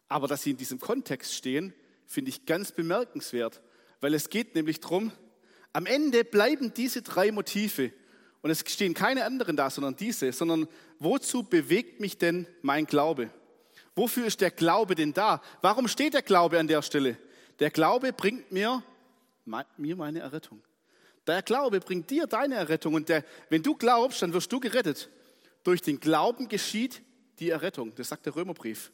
Aber 0.09 0.27
dass 0.27 0.43
sie 0.43 0.51
in 0.51 0.57
diesem 0.57 0.77
Kontext 0.77 1.33
stehen, 1.33 1.73
finde 2.05 2.27
ich 2.27 2.45
ganz 2.45 2.73
bemerkenswert, 2.73 3.61
weil 4.01 4.13
es 4.13 4.29
geht 4.29 4.53
nämlich 4.53 4.81
darum, 4.81 5.13
am 5.71 5.85
Ende 5.85 6.25
bleiben 6.25 6.73
diese 6.73 7.03
drei 7.03 7.31
Motive 7.31 7.93
und 8.41 8.51
es 8.51 8.65
stehen 8.67 8.93
keine 8.93 9.23
anderen 9.23 9.55
da, 9.55 9.69
sondern 9.69 9.95
diese, 9.95 10.33
sondern 10.33 10.67
wozu 10.99 11.43
bewegt 11.43 12.01
mich 12.01 12.17
denn 12.17 12.47
mein 12.61 12.85
Glaube? 12.85 13.29
Wofür 13.95 14.25
ist 14.25 14.41
der 14.41 14.51
Glaube 14.51 14.95
denn 14.95 15.13
da? 15.13 15.41
Warum 15.61 15.87
steht 15.87 16.15
der 16.15 16.21
Glaube 16.21 16.59
an 16.59 16.67
der 16.67 16.81
Stelle? 16.81 17.17
Der 17.59 17.71
Glaube 17.71 18.11
bringt 18.11 18.51
mir, 18.51 18.83
mir 19.77 19.95
meine 19.95 20.19
Errettung. 20.19 20.61
Der 21.27 21.41
Glaube 21.43 21.79
bringt 21.79 22.09
dir 22.09 22.27
deine 22.27 22.55
Errettung 22.55 22.93
und 22.93 23.07
der, 23.07 23.23
wenn 23.47 23.63
du 23.63 23.73
glaubst, 23.73 24.21
dann 24.21 24.33
wirst 24.33 24.51
du 24.51 24.59
gerettet. 24.59 25.09
Durch 25.63 25.81
den 25.81 25.99
Glauben 25.99 26.49
geschieht 26.49 27.01
die 27.39 27.49
Errettung. 27.49 27.95
Das 27.95 28.09
sagt 28.09 28.25
der 28.25 28.35
Römerbrief. 28.35 28.91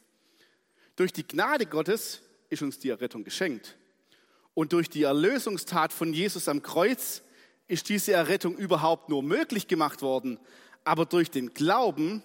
Durch 0.96 1.12
die 1.12 1.26
Gnade 1.26 1.66
Gottes 1.66 2.20
ist 2.48 2.62
uns 2.62 2.78
die 2.78 2.90
Errettung 2.90 3.24
geschenkt. 3.24 3.76
Und 4.54 4.72
durch 4.72 4.88
die 4.88 5.04
Erlösungstat 5.04 5.92
von 5.92 6.12
Jesus 6.12 6.48
am 6.48 6.62
Kreuz 6.62 7.22
ist 7.68 7.88
diese 7.88 8.12
Errettung 8.12 8.56
überhaupt 8.56 9.08
nur 9.08 9.22
möglich 9.22 9.68
gemacht 9.68 10.02
worden. 10.02 10.38
Aber 10.84 11.06
durch 11.06 11.30
den 11.30 11.54
Glauben, 11.54 12.22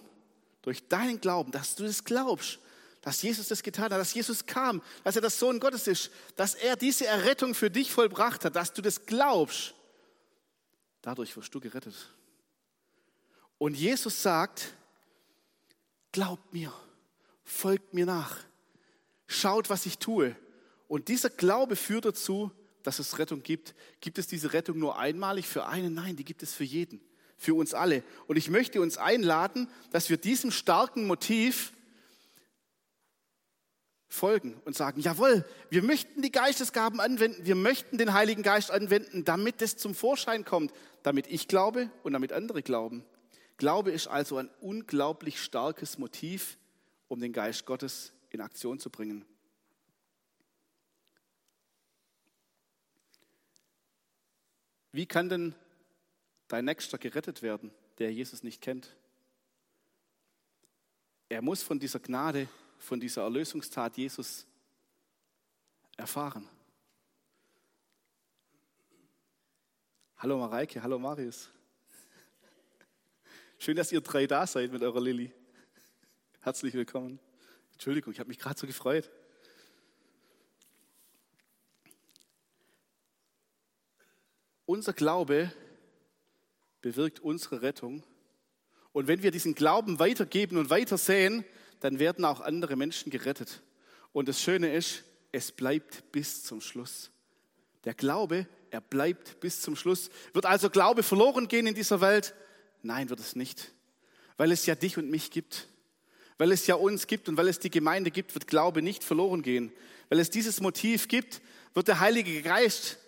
durch 0.62 0.88
deinen 0.88 1.20
Glauben, 1.20 1.52
dass 1.52 1.76
du 1.76 1.84
das 1.84 2.04
glaubst, 2.04 2.58
dass 3.02 3.22
Jesus 3.22 3.46
das 3.46 3.62
getan 3.62 3.84
hat, 3.84 3.92
dass 3.92 4.14
Jesus 4.14 4.46
kam, 4.46 4.82
dass 5.04 5.14
er 5.14 5.20
der 5.20 5.30
Sohn 5.30 5.60
Gottes 5.60 5.86
ist, 5.86 6.10
dass 6.34 6.56
er 6.56 6.74
diese 6.74 7.06
Errettung 7.06 7.54
für 7.54 7.70
dich 7.70 7.92
vollbracht 7.92 8.44
hat, 8.44 8.56
dass 8.56 8.72
du 8.72 8.82
das 8.82 9.06
glaubst, 9.06 9.74
dadurch 11.02 11.36
wirst 11.36 11.54
du 11.54 11.60
gerettet. 11.60 11.94
Und 13.58 13.74
Jesus 13.74 14.22
sagt, 14.22 14.74
glaubt 16.12 16.52
mir, 16.52 16.72
folgt 17.44 17.94
mir 17.94 18.06
nach, 18.06 18.38
schaut, 19.26 19.70
was 19.70 19.86
ich 19.86 19.98
tue. 19.98 20.36
Und 20.88 21.08
dieser 21.08 21.30
Glaube 21.30 21.76
führt 21.76 22.04
dazu, 22.04 22.50
dass 22.82 22.98
es 22.98 23.18
Rettung 23.18 23.42
gibt. 23.42 23.74
Gibt 24.00 24.18
es 24.18 24.26
diese 24.26 24.52
Rettung 24.52 24.78
nur 24.78 24.98
einmalig 24.98 25.46
für 25.46 25.66
einen? 25.66 25.94
Nein, 25.94 26.16
die 26.16 26.24
gibt 26.24 26.42
es 26.42 26.54
für 26.54 26.64
jeden, 26.64 27.00
für 27.36 27.54
uns 27.54 27.74
alle. 27.74 28.04
Und 28.26 28.36
ich 28.36 28.50
möchte 28.50 28.80
uns 28.80 28.96
einladen, 28.96 29.68
dass 29.90 30.08
wir 30.08 30.16
diesem 30.16 30.50
starken 30.50 31.06
Motiv 31.06 31.72
folgen 34.08 34.54
und 34.64 34.76
sagen, 34.76 35.00
jawohl, 35.00 35.44
wir 35.68 35.82
möchten 35.82 36.22
die 36.22 36.30
Geistesgaben 36.30 37.00
anwenden, 37.00 37.44
wir 37.44 37.56
möchten 37.56 37.98
den 37.98 38.12
Heiligen 38.12 38.42
Geist 38.42 38.70
anwenden, 38.70 39.24
damit 39.24 39.60
es 39.62 39.76
zum 39.76 39.94
Vorschein 39.94 40.44
kommt, 40.44 40.72
damit 41.02 41.26
ich 41.26 41.48
glaube 41.48 41.90
und 42.02 42.12
damit 42.12 42.32
andere 42.32 42.62
glauben. 42.62 43.04
Glaube 43.56 43.90
ist 43.90 44.06
also 44.06 44.36
ein 44.36 44.50
unglaublich 44.60 45.42
starkes 45.42 45.96
Motiv, 45.98 46.58
um 47.08 47.20
den 47.20 47.32
Geist 47.32 47.64
Gottes 47.64 48.12
in 48.30 48.40
Aktion 48.40 48.78
zu 48.78 48.90
bringen. 48.90 49.24
Wie 54.92 55.06
kann 55.06 55.28
denn 55.28 55.54
dein 56.48 56.64
Nächster 56.64 56.98
gerettet 56.98 57.42
werden, 57.42 57.70
der 57.98 58.12
Jesus 58.12 58.42
nicht 58.42 58.60
kennt? 58.60 58.96
Er 61.28 61.42
muss 61.42 61.62
von 61.62 61.78
dieser 61.78 62.00
Gnade, 62.00 62.48
von 62.78 63.00
dieser 63.00 63.22
Erlösungstat 63.22 63.96
Jesus 63.96 64.46
erfahren. 65.96 66.48
Hallo 70.18 70.38
Mareike, 70.38 70.82
hallo 70.82 70.98
Marius. 70.98 71.50
Schön, 73.58 73.76
dass 73.76 73.90
ihr 73.90 74.00
drei 74.00 74.26
da 74.26 74.46
seid 74.46 74.70
mit 74.70 74.82
eurer 74.82 75.00
Lilly. 75.00 75.32
Herzlich 76.40 76.74
willkommen. 76.74 77.18
Entschuldigung, 77.72 78.12
ich 78.12 78.20
habe 78.20 78.28
mich 78.28 78.38
gerade 78.38 78.58
so 78.58 78.66
gefreut. 78.66 79.10
Unser 84.66 84.92
Glaube 84.92 85.52
bewirkt 86.82 87.20
unsere 87.20 87.62
Rettung. 87.62 88.02
Und 88.92 89.08
wenn 89.08 89.22
wir 89.22 89.30
diesen 89.30 89.54
Glauben 89.54 89.98
weitergeben 89.98 90.58
und 90.58 90.68
weitersehen, 90.68 91.44
dann 91.80 91.98
werden 91.98 92.24
auch 92.24 92.40
andere 92.40 92.76
Menschen 92.76 93.10
gerettet. 93.10 93.62
Und 94.12 94.28
das 94.28 94.40
Schöne 94.40 94.74
ist, 94.74 95.02
es 95.32 95.50
bleibt 95.50 96.12
bis 96.12 96.44
zum 96.44 96.60
Schluss. 96.60 97.10
Der 97.84 97.94
Glaube, 97.94 98.46
er 98.70 98.80
bleibt 98.82 99.40
bis 99.40 99.62
zum 99.62 99.76
Schluss. 99.76 100.10
Wird 100.34 100.44
also 100.44 100.68
Glaube 100.68 101.02
verloren 101.02 101.48
gehen 101.48 101.66
in 101.66 101.74
dieser 101.74 102.00
Welt? 102.00 102.34
Nein, 102.82 103.10
wird 103.10 103.20
es 103.20 103.36
nicht. 103.36 103.72
Weil 104.36 104.52
es 104.52 104.66
ja 104.66 104.74
dich 104.74 104.98
und 104.98 105.10
mich 105.10 105.30
gibt. 105.30 105.68
Weil 106.38 106.52
es 106.52 106.66
ja 106.66 106.74
uns 106.74 107.06
gibt 107.06 107.28
und 107.28 107.36
weil 107.36 107.48
es 107.48 107.58
die 107.58 107.70
Gemeinde 107.70 108.10
gibt, 108.10 108.34
wird 108.34 108.46
Glaube 108.46 108.82
nicht 108.82 109.02
verloren 109.02 109.42
gehen. 109.42 109.72
Weil 110.08 110.20
es 110.20 110.30
dieses 110.30 110.60
Motiv 110.60 111.08
gibt, 111.08 111.40
wird 111.74 111.88
der 111.88 112.00
Heilige 112.00 112.42
Geist 112.42 112.98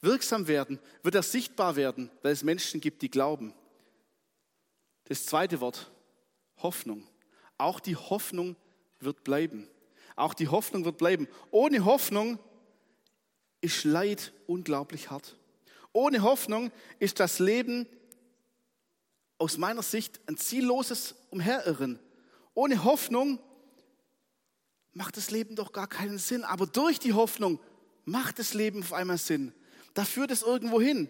wirksam 0.00 0.48
werden, 0.48 0.78
wird 1.02 1.14
er 1.14 1.22
sichtbar 1.22 1.76
werden, 1.76 2.10
weil 2.22 2.32
es 2.32 2.42
Menschen 2.42 2.80
gibt, 2.80 3.02
die 3.02 3.10
glauben. 3.10 3.52
das 5.04 5.26
zweite 5.26 5.60
Wort, 5.60 5.90
Hoffnung. 6.58 7.06
Auch 7.58 7.80
die 7.80 7.96
Hoffnung 7.96 8.56
wird 9.00 9.24
bleiben. 9.24 9.68
Auch 10.16 10.34
die 10.34 10.48
Hoffnung 10.48 10.84
wird 10.84 10.98
bleiben. 10.98 11.28
Ohne 11.50 11.84
Hoffnung 11.84 12.38
ist 13.60 13.84
Leid 13.84 14.32
unglaublich 14.46 15.10
hart. 15.10 15.36
Ohne 15.92 16.22
Hoffnung 16.22 16.70
ist 16.98 17.20
das 17.20 17.38
Leben 17.38 17.86
aus 19.40 19.56
meiner 19.56 19.82
Sicht 19.82 20.20
ein 20.26 20.36
zielloses 20.36 21.14
Umherirren. 21.30 21.98
Ohne 22.52 22.84
Hoffnung 22.84 23.40
macht 24.92 25.16
das 25.16 25.30
Leben 25.30 25.56
doch 25.56 25.72
gar 25.72 25.88
keinen 25.88 26.18
Sinn. 26.18 26.44
Aber 26.44 26.66
durch 26.66 26.98
die 26.98 27.14
Hoffnung 27.14 27.58
macht 28.04 28.38
das 28.38 28.52
Leben 28.52 28.82
auf 28.82 28.92
einmal 28.92 29.16
Sinn. 29.16 29.54
Da 29.94 30.04
führt 30.04 30.30
es 30.30 30.42
irgendwo 30.42 30.80
hin. 30.80 31.08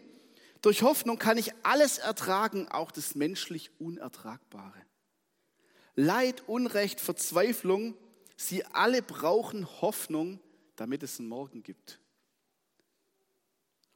Durch 0.62 0.82
Hoffnung 0.82 1.18
kann 1.18 1.38
ich 1.38 1.52
alles 1.64 1.98
ertragen, 1.98 2.68
auch 2.68 2.92
das 2.92 3.16
menschlich 3.16 3.72
Unertragbare. 3.80 4.80
Leid, 5.96 6.48
Unrecht, 6.48 7.00
Verzweiflung, 7.00 7.96
sie 8.36 8.64
alle 8.66 9.02
brauchen 9.02 9.66
Hoffnung, 9.80 10.38
damit 10.76 11.02
es 11.02 11.18
einen 11.18 11.28
Morgen 11.28 11.62
gibt. 11.64 11.98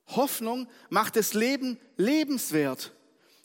Hoffnung 0.08 0.68
macht 0.90 1.14
das 1.14 1.34
Leben 1.34 1.78
lebenswert. 1.96 2.92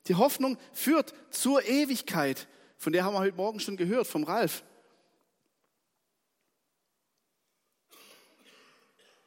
Die 0.07 0.15
Hoffnung 0.15 0.57
führt 0.71 1.13
zur 1.29 1.63
Ewigkeit. 1.65 2.47
Von 2.77 2.93
der 2.93 3.03
haben 3.03 3.13
wir 3.13 3.19
heute 3.19 3.35
Morgen 3.35 3.59
schon 3.59 3.77
gehört, 3.77 4.07
vom 4.07 4.23
Ralf. 4.23 4.63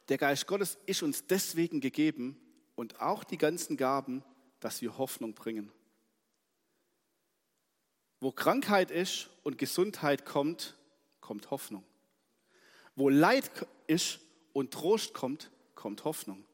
Der 0.09 0.17
Geist 0.17 0.47
Gottes 0.47 0.77
ist 0.85 1.03
uns 1.03 1.25
deswegen 1.27 1.79
gegeben 1.79 2.37
und 2.75 2.99
auch 2.99 3.23
die 3.23 3.37
ganzen 3.37 3.77
Gaben, 3.77 4.23
dass 4.59 4.81
wir 4.81 4.97
Hoffnung 4.97 5.33
bringen. 5.33 5.71
Wo 8.19 8.31
Krankheit 8.31 8.91
ist 8.91 9.29
und 9.43 9.57
Gesundheit 9.57 10.25
kommt, 10.25 10.77
kommt 11.19 11.51
Hoffnung. 11.51 11.83
Wo 12.95 13.09
Leid 13.09 13.49
ist 13.87 14.19
und 14.53 14.71
Trost 14.71 15.13
kommt, 15.13 15.51
kommt 15.75 16.03
Hoffnung. 16.05 16.45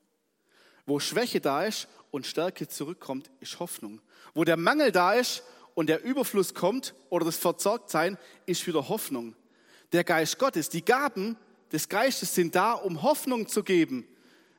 Wo 0.89 0.99
Schwäche 0.99 1.39
da 1.39 1.65
ist 1.65 1.87
und 2.09 2.25
Stärke 2.25 2.67
zurückkommt, 2.67 3.29
ist 3.41 3.59
Hoffnung. 3.59 4.01
Wo 4.33 4.43
der 4.43 4.57
Mangel 4.57 4.91
da 4.91 5.13
ist 5.13 5.43
und 5.75 5.87
der 5.87 6.03
Überfluss 6.03 6.55
kommt 6.55 6.95
oder 7.11 7.25
das 7.25 7.37
Versorgtsein, 7.37 8.17
ist 8.47 8.65
wieder 8.65 8.89
Hoffnung. 8.89 9.35
Der 9.91 10.03
Geist 10.03 10.39
Gottes, 10.39 10.67
die 10.67 10.83
Gaben 10.83 11.37
des 11.71 11.89
Geistes 11.89 12.33
sind 12.33 12.55
da, 12.55 12.73
um 12.73 13.03
Hoffnung 13.03 13.47
zu 13.47 13.63
geben. 13.63 14.07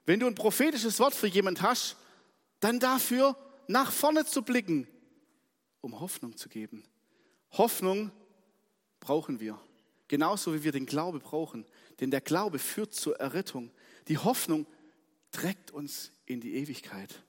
Wenn 0.06 0.20
du 0.20 0.28
ein 0.28 0.36
prophetisches 0.36 1.00
Wort 1.00 1.14
für 1.14 1.26
jemand 1.26 1.62
hast, 1.62 1.96
dann 2.60 2.78
dafür 2.78 3.34
nach 3.66 3.90
vorne 3.90 4.24
zu 4.24 4.42
blicken, 4.42 4.86
um 5.80 5.98
Hoffnung 5.98 6.36
zu 6.36 6.48
geben. 6.48 6.84
Hoffnung 7.50 8.12
brauchen 9.00 9.40
wir. 9.40 9.58
Genauso 10.06 10.54
wie 10.54 10.62
wir 10.62 10.70
den 10.70 10.86
Glaube 10.86 11.18
brauchen. 11.18 11.66
Denn 11.98 12.12
der 12.12 12.20
Glaube 12.20 12.60
führt 12.60 12.94
zur 12.94 13.18
Errettung. 13.18 13.72
Die 14.06 14.18
Hoffnung 14.18 14.66
trägt 15.30 15.70
uns 15.70 16.12
in 16.26 16.40
die 16.40 16.54
Ewigkeit. 16.56 17.22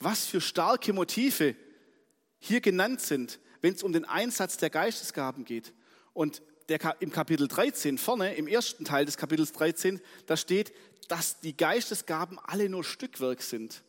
Was 0.00 0.26
für 0.26 0.40
starke 0.40 0.92
Motive 0.92 1.56
hier 2.38 2.60
genannt 2.60 3.00
sind, 3.00 3.40
wenn 3.62 3.74
es 3.74 3.82
um 3.82 3.92
den 3.92 4.04
Einsatz 4.04 4.58
der 4.58 4.70
Geistesgaben 4.70 5.44
geht. 5.44 5.72
Und 6.12 6.42
der, 6.68 6.96
im 7.00 7.10
Kapitel 7.10 7.48
13 7.48 7.98
vorne, 7.98 8.34
im 8.34 8.46
ersten 8.46 8.84
Teil 8.84 9.06
des 9.06 9.16
Kapitels 9.16 9.52
13, 9.52 10.00
da 10.26 10.36
steht, 10.36 10.72
dass 11.08 11.40
die 11.40 11.56
Geistesgaben 11.56 12.38
alle 12.38 12.68
nur 12.68 12.84
Stückwerk 12.84 13.42
sind. 13.42 13.82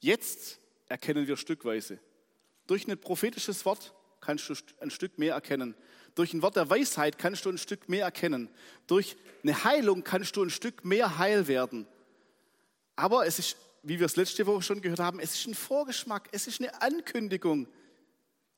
Jetzt 0.00 0.60
erkennen 0.86 1.26
wir 1.26 1.36
stückweise. 1.36 1.98
Durch 2.66 2.86
ein 2.86 2.98
prophetisches 2.98 3.64
Wort 3.64 3.94
kannst 4.20 4.48
du 4.48 4.54
ein 4.80 4.90
Stück 4.90 5.18
mehr 5.18 5.34
erkennen. 5.34 5.74
Durch 6.14 6.34
ein 6.34 6.42
Wort 6.42 6.56
der 6.56 6.68
Weisheit 6.68 7.18
kannst 7.18 7.44
du 7.44 7.50
ein 7.50 7.58
Stück 7.58 7.88
mehr 7.88 8.04
erkennen. 8.04 8.48
Durch 8.86 9.16
eine 9.42 9.64
Heilung 9.64 10.04
kannst 10.04 10.36
du 10.36 10.42
ein 10.42 10.50
Stück 10.50 10.84
mehr 10.84 11.18
heil 11.18 11.48
werden. 11.48 11.86
Aber 12.96 13.26
es 13.26 13.38
ist, 13.38 13.56
wie 13.82 13.98
wir 13.98 14.06
es 14.06 14.16
letzte 14.16 14.46
Woche 14.46 14.62
schon 14.62 14.82
gehört 14.82 15.00
haben, 15.00 15.20
es 15.20 15.34
ist 15.34 15.46
ein 15.46 15.54
Vorgeschmack, 15.54 16.28
es 16.32 16.46
ist 16.46 16.60
eine 16.60 16.82
Ankündigung. 16.82 17.66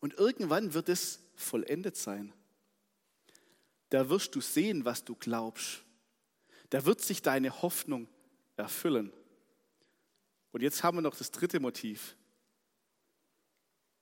Und 0.01 0.15
irgendwann 0.15 0.75
wird 0.75 0.89
es 0.89 1.21
vollendet 1.37 1.97
sein. 1.97 2.33
Da 3.91 4.09
wirst 4.09 4.35
du 4.35 4.41
sehen, 4.41 4.85
was 4.85 5.05
du 5.05 5.15
glaubst. 5.15 5.83
Da 6.71 6.85
wird 6.85 7.01
sich 7.01 7.23
deine 7.23 7.63
Hoffnung 7.63 8.09
erfüllen. 8.57 9.13
Und 10.53 10.63
jetzt 10.63 10.83
haben 10.83 10.99
wir 10.99 11.03
noch 11.03 11.17
das 11.17 11.31
dritte 11.31 11.61
Motiv, 11.61 12.17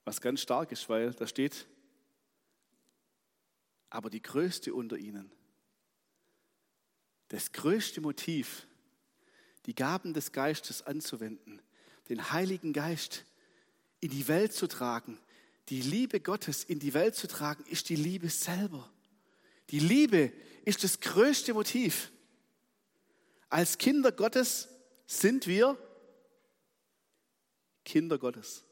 was 0.05 0.21
ganz 0.21 0.41
stark 0.41 0.71
ist, 0.71 0.89
weil 0.89 1.13
da 1.13 1.27
steht, 1.27 1.67
aber 3.93 4.09
die 4.09 4.23
größte 4.23 4.73
unter 4.73 4.97
ihnen, 4.97 5.31
das 7.27 7.51
größte 7.51 8.01
Motiv, 8.01 8.65
die 9.67 9.75
Gaben 9.75 10.15
des 10.15 10.31
Geistes 10.31 10.81
anzuwenden, 10.81 11.61
den 12.09 12.31
Heiligen 12.31 12.73
Geist 12.73 13.23
in 13.99 14.09
die 14.09 14.27
Welt 14.27 14.51
zu 14.51 14.65
tragen, 14.65 15.19
die 15.69 15.81
Liebe 15.81 16.19
Gottes 16.19 16.63
in 16.63 16.79
die 16.79 16.95
Welt 16.95 17.13
zu 17.13 17.27
tragen, 17.27 17.63
ist 17.67 17.87
die 17.89 17.95
Liebe 17.95 18.29
selber. 18.29 18.91
Die 19.69 19.79
Liebe 19.79 20.33
ist 20.65 20.83
das 20.83 20.99
größte 20.99 21.53
Motiv. 21.53 22.11
Als 23.47 23.77
Kinder 23.77 24.11
Gottes 24.11 24.69
sind 25.05 25.45
wir 25.45 25.77
Kinder 27.85 28.17
Gottes. 28.17 28.65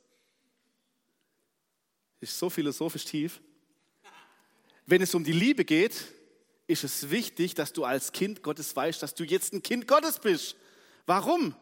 Ist 2.19 2.39
so 2.39 2.49
philosophisch 2.49 3.05
tief. 3.05 3.39
Wenn 4.91 5.01
es 5.01 5.15
um 5.15 5.23
die 5.23 5.32
Liebe 5.32 5.63
geht, 5.63 6.13
ist 6.67 6.84
es 6.84 7.10
wichtig, 7.10 7.56
dass 7.56 7.71
du 7.71 7.86
als 7.86 8.12
Kind 8.12 8.43
Gottes 8.43 8.75
weißt, 8.75 9.01
dass 9.01 9.15
du 9.15 9.23
jetzt 9.23 9.54
ein 9.54 9.63
Kind 9.63 9.88
Gottes 9.88 10.19
bist. 10.19 10.58
Warum? 11.06 11.56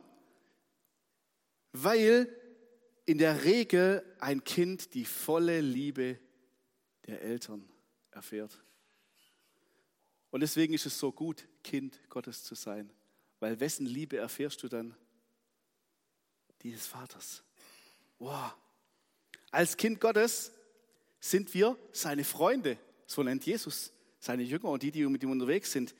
Weil 1.71 2.35
in 3.05 3.19
der 3.19 3.43
Regel 3.43 4.03
ein 4.19 4.43
Kind 4.43 4.95
die 4.95 5.05
volle 5.05 5.61
Liebe 5.61 6.17
der 7.05 7.21
Eltern 7.21 7.69
erfährt. 8.09 8.63
Und 10.31 10.39
deswegen 10.39 10.73
ist 10.73 10.87
es 10.87 10.97
so 10.97 11.11
gut, 11.11 11.47
Kind 11.63 11.99
Gottes 12.09 12.43
zu 12.43 12.55
sein, 12.55 12.91
weil 13.39 13.59
wessen 13.59 13.85
Liebe 13.85 14.17
erfährst 14.17 14.63
du 14.63 14.67
dann? 14.67 14.95
Die 16.63 16.71
des 16.71 16.87
Vaters. 16.87 17.43
Wow. 18.17 18.55
Als 19.51 19.77
Kind 19.77 20.01
Gottes 20.01 20.51
sind 21.19 21.53
wir 21.53 21.77
seine 21.91 22.23
Freunde, 22.23 22.79
so 23.09 23.23
nennt 23.23 23.43
Jesus 23.43 23.91
seine 24.19 24.43
Jünger 24.43 24.69
und 24.69 24.83
die, 24.83 24.91
die 24.91 25.03
mit 25.07 25.23
ihm 25.23 25.31
unterwegs 25.31 25.71
sind. 25.71 25.95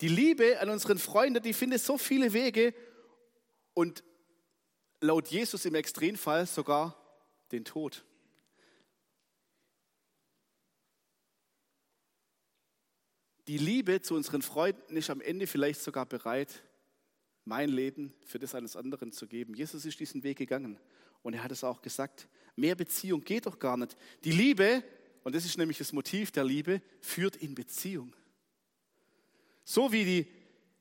Die 0.00 0.08
Liebe 0.08 0.58
an 0.60 0.70
unseren 0.70 0.98
Freunden, 0.98 1.42
die 1.42 1.52
findet 1.52 1.82
so 1.82 1.98
viele 1.98 2.32
Wege 2.32 2.74
und 3.74 4.02
laut 5.02 5.28
Jesus 5.28 5.66
im 5.66 5.74
Extremfall 5.74 6.46
sogar 6.46 6.96
den 7.52 7.66
Tod. 7.66 8.04
Die 13.46 13.58
Liebe 13.58 14.00
zu 14.00 14.14
unseren 14.14 14.40
Freunden 14.40 14.96
ist 14.96 15.10
am 15.10 15.20
Ende 15.20 15.46
vielleicht 15.46 15.82
sogar 15.82 16.06
bereit, 16.06 16.62
mein 17.44 17.68
Leben 17.68 18.14
für 18.24 18.38
das 18.38 18.54
eines 18.54 18.76
anderen 18.76 19.12
zu 19.12 19.26
geben. 19.26 19.54
Jesus 19.54 19.84
ist 19.84 20.00
diesen 20.00 20.22
Weg 20.22 20.38
gegangen 20.38 20.78
und 21.22 21.34
er 21.34 21.44
hat 21.44 21.52
es 21.52 21.64
auch 21.64 21.82
gesagt. 21.82 22.28
Mehr 22.56 22.76
Beziehung 22.76 23.22
geht 23.24 23.44
doch 23.44 23.58
gar 23.58 23.76
nicht. 23.76 23.96
Die 24.24 24.32
Liebe, 24.32 24.82
und 25.22 25.34
das 25.34 25.44
ist 25.44 25.58
nämlich 25.58 25.78
das 25.78 25.92
Motiv 25.92 26.30
der 26.30 26.44
Liebe, 26.44 26.80
führt 27.00 27.36
in 27.36 27.54
Beziehung. 27.54 28.14
So 29.64 29.92
wie, 29.92 30.04
die, 30.04 30.26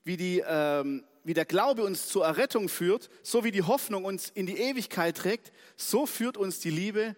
wie, 0.04 0.17
die, 0.17 0.43
ähm, 0.45 1.04
wie 1.23 1.34
der 1.34 1.45
Glaube 1.45 1.84
uns 1.84 2.08
zur 2.08 2.25
Errettung 2.25 2.69
führt, 2.69 3.10
so 3.21 3.43
wie 3.43 3.52
die 3.52 3.63
Hoffnung 3.63 4.06
uns 4.06 4.30
in 4.30 4.45
die 4.45 4.58
Ewigkeit 4.58 5.17
trägt, 5.17 5.52
so 5.75 6.06
führt 6.06 6.38
uns 6.38 6.60
die 6.60 6.71
Liebe 6.71 7.15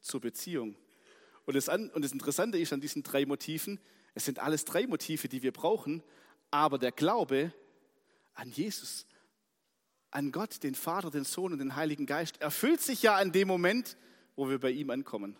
zur 0.00 0.20
Beziehung. 0.20 0.76
Und 1.44 1.54
das, 1.54 1.68
und 1.68 2.02
das 2.02 2.12
Interessante 2.12 2.58
ist 2.58 2.72
an 2.72 2.80
diesen 2.80 3.02
drei 3.02 3.26
Motiven, 3.26 3.80
es 4.14 4.24
sind 4.24 4.38
alles 4.38 4.64
drei 4.64 4.86
Motive, 4.86 5.28
die 5.28 5.42
wir 5.42 5.52
brauchen, 5.52 6.02
aber 6.50 6.78
der 6.78 6.92
Glaube 6.92 7.52
an 8.34 8.50
Jesus, 8.50 9.06
an 10.10 10.32
Gott, 10.32 10.62
den 10.62 10.74
Vater, 10.74 11.10
den 11.10 11.24
Sohn 11.24 11.52
und 11.52 11.58
den 11.58 11.76
Heiligen 11.76 12.06
Geist, 12.06 12.40
erfüllt 12.40 12.80
sich 12.80 13.02
ja 13.02 13.16
an 13.16 13.32
dem 13.32 13.48
Moment, 13.48 13.96
wo 14.36 14.48
wir 14.48 14.58
bei 14.58 14.70
ihm 14.70 14.90
ankommen. 14.90 15.36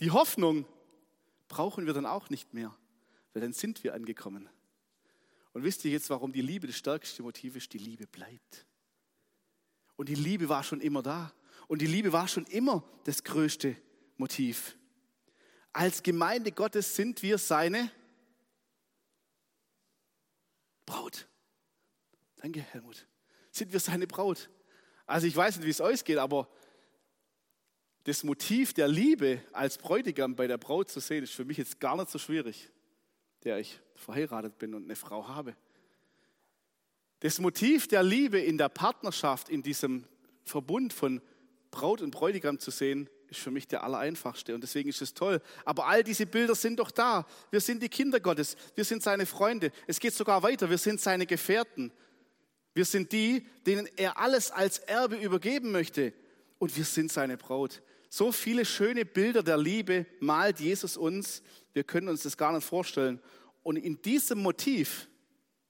Die 0.00 0.10
Hoffnung 0.10 0.66
brauchen 1.48 1.86
wir 1.86 1.92
dann 1.92 2.06
auch 2.06 2.30
nicht 2.30 2.54
mehr, 2.54 2.76
weil 3.32 3.42
dann 3.42 3.52
sind 3.52 3.84
wir 3.84 3.94
angekommen. 3.94 4.48
Und 5.52 5.64
wisst 5.64 5.84
ihr 5.84 5.90
jetzt, 5.90 6.08
warum 6.10 6.32
die 6.32 6.40
Liebe 6.40 6.66
das 6.66 6.76
stärkste 6.76 7.22
Motiv 7.22 7.56
ist? 7.56 7.72
Die 7.72 7.78
Liebe 7.78 8.06
bleibt. 8.06 8.66
Und 9.96 10.08
die 10.08 10.14
Liebe 10.14 10.48
war 10.48 10.62
schon 10.62 10.80
immer 10.80 11.02
da. 11.02 11.32
Und 11.68 11.80
die 11.80 11.86
Liebe 11.86 12.12
war 12.12 12.26
schon 12.26 12.46
immer 12.46 12.82
das 13.04 13.22
größte 13.22 13.76
Motiv. 14.16 14.76
Als 15.72 16.02
Gemeinde 16.02 16.52
Gottes 16.52 16.96
sind 16.96 17.22
wir 17.22 17.38
seine 17.38 17.90
Braut. 20.86 21.28
Danke, 22.36 22.60
Helmut. 22.60 23.06
Sind 23.50 23.72
wir 23.72 23.80
seine 23.80 24.06
Braut? 24.06 24.50
Also 25.06 25.26
ich 25.26 25.36
weiß 25.36 25.56
nicht, 25.56 25.66
wie 25.66 25.70
es 25.70 25.80
euch 25.80 26.04
geht, 26.04 26.18
aber 26.18 26.48
das 28.04 28.24
Motiv 28.24 28.72
der 28.74 28.88
Liebe 28.88 29.40
als 29.52 29.78
Bräutigam 29.78 30.34
bei 30.34 30.46
der 30.46 30.58
Braut 30.58 30.90
zu 30.90 31.00
sehen, 31.00 31.22
ist 31.22 31.34
für 31.34 31.44
mich 31.44 31.58
jetzt 31.58 31.78
gar 31.78 31.96
nicht 31.96 32.10
so 32.10 32.18
schwierig, 32.18 32.70
der 33.44 33.58
ich 33.58 33.80
verheiratet 33.94 34.58
bin 34.58 34.74
und 34.74 34.84
eine 34.84 34.96
Frau 34.96 35.28
habe. 35.28 35.54
Das 37.20 37.38
Motiv 37.38 37.86
der 37.86 38.02
Liebe 38.02 38.40
in 38.40 38.58
der 38.58 38.68
Partnerschaft, 38.68 39.48
in 39.48 39.62
diesem 39.62 40.04
Verbund 40.44 40.92
von 40.92 41.20
Braut 41.70 42.02
und 42.02 42.10
Bräutigam 42.10 42.58
zu 42.58 42.72
sehen, 42.72 43.08
ist 43.28 43.40
für 43.40 43.52
mich 43.52 43.68
der 43.68 43.84
allereinfachste 43.84 44.54
und 44.54 44.62
deswegen 44.62 44.88
ist 44.88 45.00
es 45.00 45.14
toll. 45.14 45.40
Aber 45.64 45.86
all 45.86 46.02
diese 46.02 46.26
Bilder 46.26 46.54
sind 46.54 46.80
doch 46.80 46.90
da. 46.90 47.26
Wir 47.50 47.60
sind 47.60 47.82
die 47.82 47.88
Kinder 47.88 48.18
Gottes, 48.18 48.56
wir 48.74 48.84
sind 48.84 49.02
seine 49.02 49.26
Freunde. 49.26 49.70
Es 49.86 50.00
geht 50.00 50.14
sogar 50.14 50.42
weiter, 50.42 50.68
wir 50.68 50.78
sind 50.78 51.00
seine 51.00 51.24
Gefährten. 51.24 51.92
Wir 52.74 52.84
sind 52.84 53.12
die, 53.12 53.46
denen 53.66 53.86
er 53.96 54.18
alles 54.18 54.50
als 54.50 54.78
Erbe 54.78 55.16
übergeben 55.16 55.72
möchte 55.72 56.12
und 56.58 56.76
wir 56.76 56.84
sind 56.84 57.12
seine 57.12 57.36
Braut. 57.36 57.82
So 58.14 58.30
viele 58.30 58.66
schöne 58.66 59.06
Bilder 59.06 59.42
der 59.42 59.56
Liebe 59.56 60.04
malt 60.20 60.60
Jesus 60.60 60.98
uns. 60.98 61.42
Wir 61.72 61.82
können 61.82 62.10
uns 62.10 62.24
das 62.24 62.36
gar 62.36 62.52
nicht 62.52 62.66
vorstellen. 62.66 63.18
Und 63.62 63.76
in 63.76 64.02
diesem 64.02 64.38
Motiv, 64.40 65.08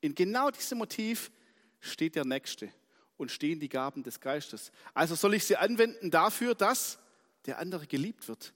in 0.00 0.12
genau 0.12 0.50
diesem 0.50 0.78
Motiv 0.78 1.30
steht 1.78 2.16
der 2.16 2.24
Nächste 2.24 2.68
und 3.16 3.30
stehen 3.30 3.60
die 3.60 3.68
Gaben 3.68 4.02
des 4.02 4.18
Geistes. 4.18 4.72
Also 4.92 5.14
soll 5.14 5.34
ich 5.34 5.44
sie 5.44 5.56
anwenden 5.56 6.10
dafür, 6.10 6.56
dass 6.56 6.98
der 7.46 7.60
andere 7.60 7.86
geliebt 7.86 8.26
wird. 8.26 8.52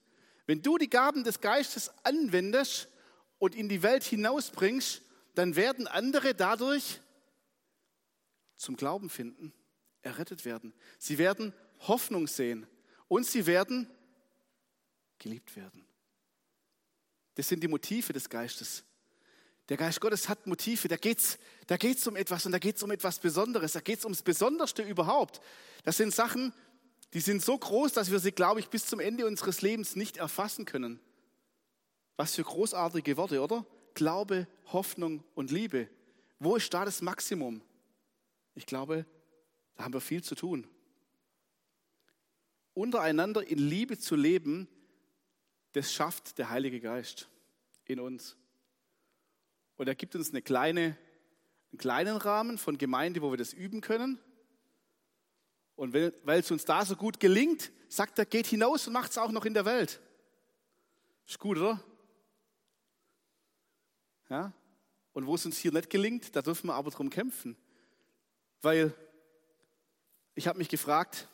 Wenn 0.47 0.63
du 0.63 0.79
die 0.79 0.91
Gaben 0.91 1.23
des 1.23 1.41
Geistes 1.41 1.93
anwendest 2.03 2.89
und 3.39 3.55
in 3.55 3.69
die 3.69 3.85
Welt 3.85 4.03
hinausbringst, 4.03 5.01
dann 5.37 5.55
werden 5.55 5.87
andere 5.87 6.35
dadurch 6.35 7.01
zum 8.57 8.77
Glauben 8.77 9.11
finden, 9.11 9.53
errettet 10.03 10.45
werden. 10.45 10.75
Sie 10.99 11.19
werden 11.19 11.53
Hoffnung 11.87 12.27
sehen 12.27 12.67
und 13.09 13.27
sie 13.27 13.47
werden 13.47 13.89
geliebt 15.19 15.57
werden. 15.57 15.85
Das 17.35 17.49
sind 17.49 17.63
die 17.63 17.69
Motive 17.69 18.13
des 18.13 18.29
Geistes. 18.29 18.85
Der 19.69 19.77
Geist 19.77 20.01
Gottes 20.01 20.29
hat 20.29 20.47
Motive, 20.47 20.89
da 20.89 20.97
geht 20.97 21.19
es 21.19 21.39
da 21.67 21.77
geht's 21.77 22.07
um 22.07 22.15
etwas 22.15 22.47
und 22.47 22.53
da 22.53 22.59
geht 22.59 22.77
es 22.77 22.83
um 22.83 22.91
etwas 22.93 23.19
Besonderes, 23.19 23.73
da 23.73 23.81
geht 23.81 23.99
es 23.99 24.05
ums 24.05 24.23
Besonderste 24.23 24.83
überhaupt. 24.83 25.41
Das 25.83 25.97
sind 25.97 26.15
Sachen, 26.15 26.53
die 27.13 27.21
sind 27.21 27.43
so 27.43 27.59
groß, 27.59 27.93
dass 27.93 28.11
wir 28.11 28.21
sie, 28.21 28.31
glaube 28.31 28.61
ich, 28.61 28.69
bis 28.69 28.87
zum 28.87 29.01
Ende 29.01 29.27
unseres 29.27 29.63
Lebens 29.63 29.97
nicht 29.97 30.19
erfassen 30.19 30.65
können. 30.65 31.01
Was 32.17 32.37
für 32.37 32.45
großartige 32.45 33.17
Worte, 33.17 33.43
oder? 33.43 33.67
Glaube, 33.95 34.47
Hoffnung 34.67 35.25
und 35.35 35.51
Liebe. 35.51 35.89
Wo 36.39 36.57
ist 36.57 36.73
da 36.73 36.85
das 36.85 37.03
Maximum? 37.03 37.63
Ich 38.55 38.67
glaube, 38.67 39.05
da 39.75 39.85
haben 39.85 39.95
wir 39.95 40.01
viel 40.01 40.23
zu 40.23 40.35
tun 40.35 40.69
untereinander 42.77 43.47
in 43.47 43.59
Liebe 43.59 43.99
zu 43.99 44.17
leben, 44.17 44.69
das 45.73 45.93
schafft 45.93 46.39
der 46.39 46.51
Heilige 46.51 46.81
Geist 46.81 47.29
in 47.87 47.99
uns. 47.99 48.37
Und 49.77 49.89
er 49.89 49.95
gibt 49.95 50.15
uns 50.15 50.31
eine 50.31 50.43
kleine, 50.43 50.97
einen 51.73 51.79
kleinen 51.79 52.17
Rahmen 52.17 52.59
von 52.59 52.77
Gemeinde, 52.79 53.23
wo 53.23 53.31
wir 53.31 53.39
das 53.39 53.53
üben 53.53 53.81
können. 53.81 54.19
Und 55.75 55.95
weil 55.95 56.41
es 56.41 56.51
uns 56.51 56.65
da 56.65 56.85
so 56.85 56.97
gut 56.97 57.19
gelingt, 57.19 57.73
sagt 57.89 58.19
er, 58.19 58.27
geht 58.27 58.47
hinaus 58.47 58.87
und 58.87 58.93
macht 58.93 59.11
es 59.11 59.19
auch 59.19 59.31
noch 59.31 59.45
in 59.45 59.55
der 59.55 59.65
Welt. 59.65 60.01
Ist 61.27 61.39
gut, 61.39 61.59
oder? 61.59 61.83
Ja? 64.29 64.53
Und 65.13 65.27
wo 65.27 65.35
es 65.35 65.47
uns 65.47 65.59
hier 65.59 65.73
nicht 65.73 65.89
gelingt, 65.89 66.37
da 66.37 66.43
dürfen 66.43 66.69
wir 66.69 66.75
aber 66.75 66.91
drum 66.91 67.11
kämpfen. 67.11 67.57
Weil 68.61 68.95
ich 70.35 70.47
habe 70.47 70.59
mich 70.59 70.69
gefragt, 70.69 71.29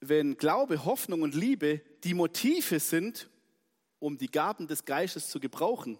wenn 0.00 0.36
Glaube, 0.36 0.84
Hoffnung 0.84 1.22
und 1.22 1.34
Liebe 1.34 1.80
die 2.04 2.14
Motive 2.14 2.80
sind, 2.80 3.28
um 3.98 4.16
die 4.16 4.30
Gaben 4.30 4.66
des 4.66 4.84
Geistes 4.84 5.28
zu 5.28 5.40
gebrauchen, 5.40 5.98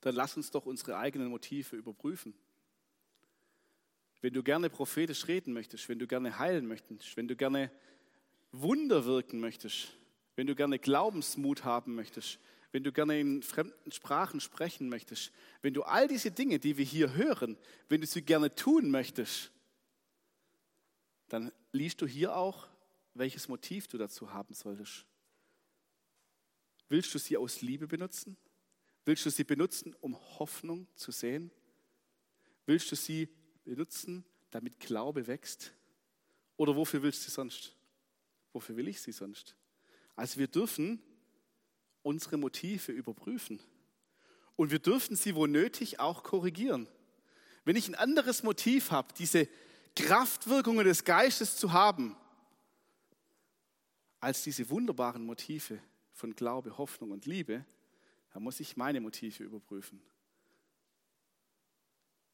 dann 0.00 0.14
lass 0.14 0.36
uns 0.36 0.50
doch 0.50 0.66
unsere 0.66 0.96
eigenen 0.96 1.28
Motive 1.28 1.76
überprüfen. 1.76 2.34
Wenn 4.20 4.32
du 4.32 4.42
gerne 4.42 4.70
prophetisch 4.70 5.26
reden 5.26 5.52
möchtest, 5.52 5.88
wenn 5.88 5.98
du 5.98 6.06
gerne 6.06 6.38
heilen 6.38 6.66
möchtest, 6.66 7.16
wenn 7.16 7.28
du 7.28 7.36
gerne 7.36 7.70
Wunder 8.52 9.04
wirken 9.04 9.40
möchtest, 9.40 9.88
wenn 10.36 10.46
du 10.46 10.54
gerne 10.54 10.78
Glaubensmut 10.78 11.64
haben 11.64 11.94
möchtest, 11.94 12.38
wenn 12.70 12.84
du 12.84 12.92
gerne 12.92 13.20
in 13.20 13.42
fremden 13.42 13.92
Sprachen 13.92 14.40
sprechen 14.40 14.88
möchtest, 14.88 15.32
wenn 15.62 15.74
du 15.74 15.82
all 15.82 16.08
diese 16.08 16.30
Dinge, 16.30 16.58
die 16.58 16.76
wir 16.76 16.84
hier 16.84 17.14
hören, 17.14 17.56
wenn 17.88 18.00
du 18.00 18.06
sie 18.06 18.22
gerne 18.22 18.54
tun 18.54 18.90
möchtest, 18.90 19.52
dann 21.28 21.52
liest 21.72 22.00
du 22.00 22.06
hier 22.06 22.36
auch, 22.36 22.68
welches 23.14 23.48
Motiv 23.48 23.88
du 23.88 23.98
dazu 23.98 24.32
haben 24.32 24.54
solltest. 24.54 25.06
Willst 26.88 27.14
du 27.14 27.18
sie 27.18 27.36
aus 27.36 27.62
Liebe 27.62 27.86
benutzen? 27.86 28.36
Willst 29.04 29.24
du 29.26 29.30
sie 29.30 29.44
benutzen, 29.44 29.94
um 30.00 30.18
Hoffnung 30.38 30.86
zu 30.94 31.12
sehen? 31.12 31.50
Willst 32.66 32.90
du 32.90 32.96
sie 32.96 33.28
benutzen, 33.64 34.24
damit 34.50 34.80
Glaube 34.80 35.26
wächst? 35.26 35.72
Oder 36.56 36.76
wofür 36.76 37.02
willst 37.02 37.20
du 37.20 37.30
sie 37.30 37.34
sonst? 37.34 37.76
Wofür 38.52 38.76
will 38.76 38.88
ich 38.88 39.00
sie 39.00 39.12
sonst? 39.12 39.56
Also 40.16 40.38
wir 40.38 40.46
dürfen 40.46 41.02
unsere 42.02 42.36
Motive 42.36 42.92
überprüfen. 42.92 43.60
Und 44.56 44.70
wir 44.70 44.78
dürfen 44.78 45.16
sie 45.16 45.34
wo 45.34 45.46
nötig 45.46 45.98
auch 45.98 46.22
korrigieren. 46.22 46.86
Wenn 47.64 47.76
ich 47.76 47.88
ein 47.88 47.94
anderes 47.94 48.42
Motiv 48.42 48.90
habe, 48.90 49.12
diese 49.18 49.48
Kraftwirkungen 49.94 50.84
des 50.84 51.04
Geistes 51.04 51.56
zu 51.56 51.72
haben, 51.72 52.16
als 54.20 54.42
diese 54.42 54.68
wunderbaren 54.70 55.24
Motive 55.24 55.78
von 56.12 56.34
Glaube, 56.34 56.78
Hoffnung 56.78 57.10
und 57.10 57.26
Liebe, 57.26 57.64
da 58.32 58.40
muss 58.40 58.58
ich 58.58 58.76
meine 58.76 59.00
Motive 59.00 59.44
überprüfen. 59.44 60.02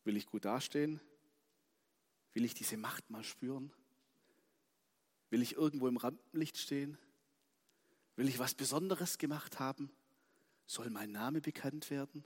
Will 0.05 0.16
ich 0.16 0.27
gut 0.27 0.44
dastehen? 0.44 1.01
Will 2.33 2.44
ich 2.44 2.55
diese 2.55 2.77
Macht 2.77 3.11
mal 3.11 3.25
spüren? 3.25 3.73
Will 5.31 5.42
ich 5.42 5.55
irgendwo 5.57 5.88
im 5.88 5.96
Rampenlicht 5.96 6.59
stehen? 6.59 6.96
Will 8.16 8.29
ich 8.29 8.38
was 8.38 8.55
Besonderes 8.55 9.18
gemacht 9.18 9.59
haben? 9.59 9.90
Soll 10.66 10.90
mein 10.90 11.11
Name 11.11 11.40
bekannt 11.40 11.90
werden? 11.90 12.25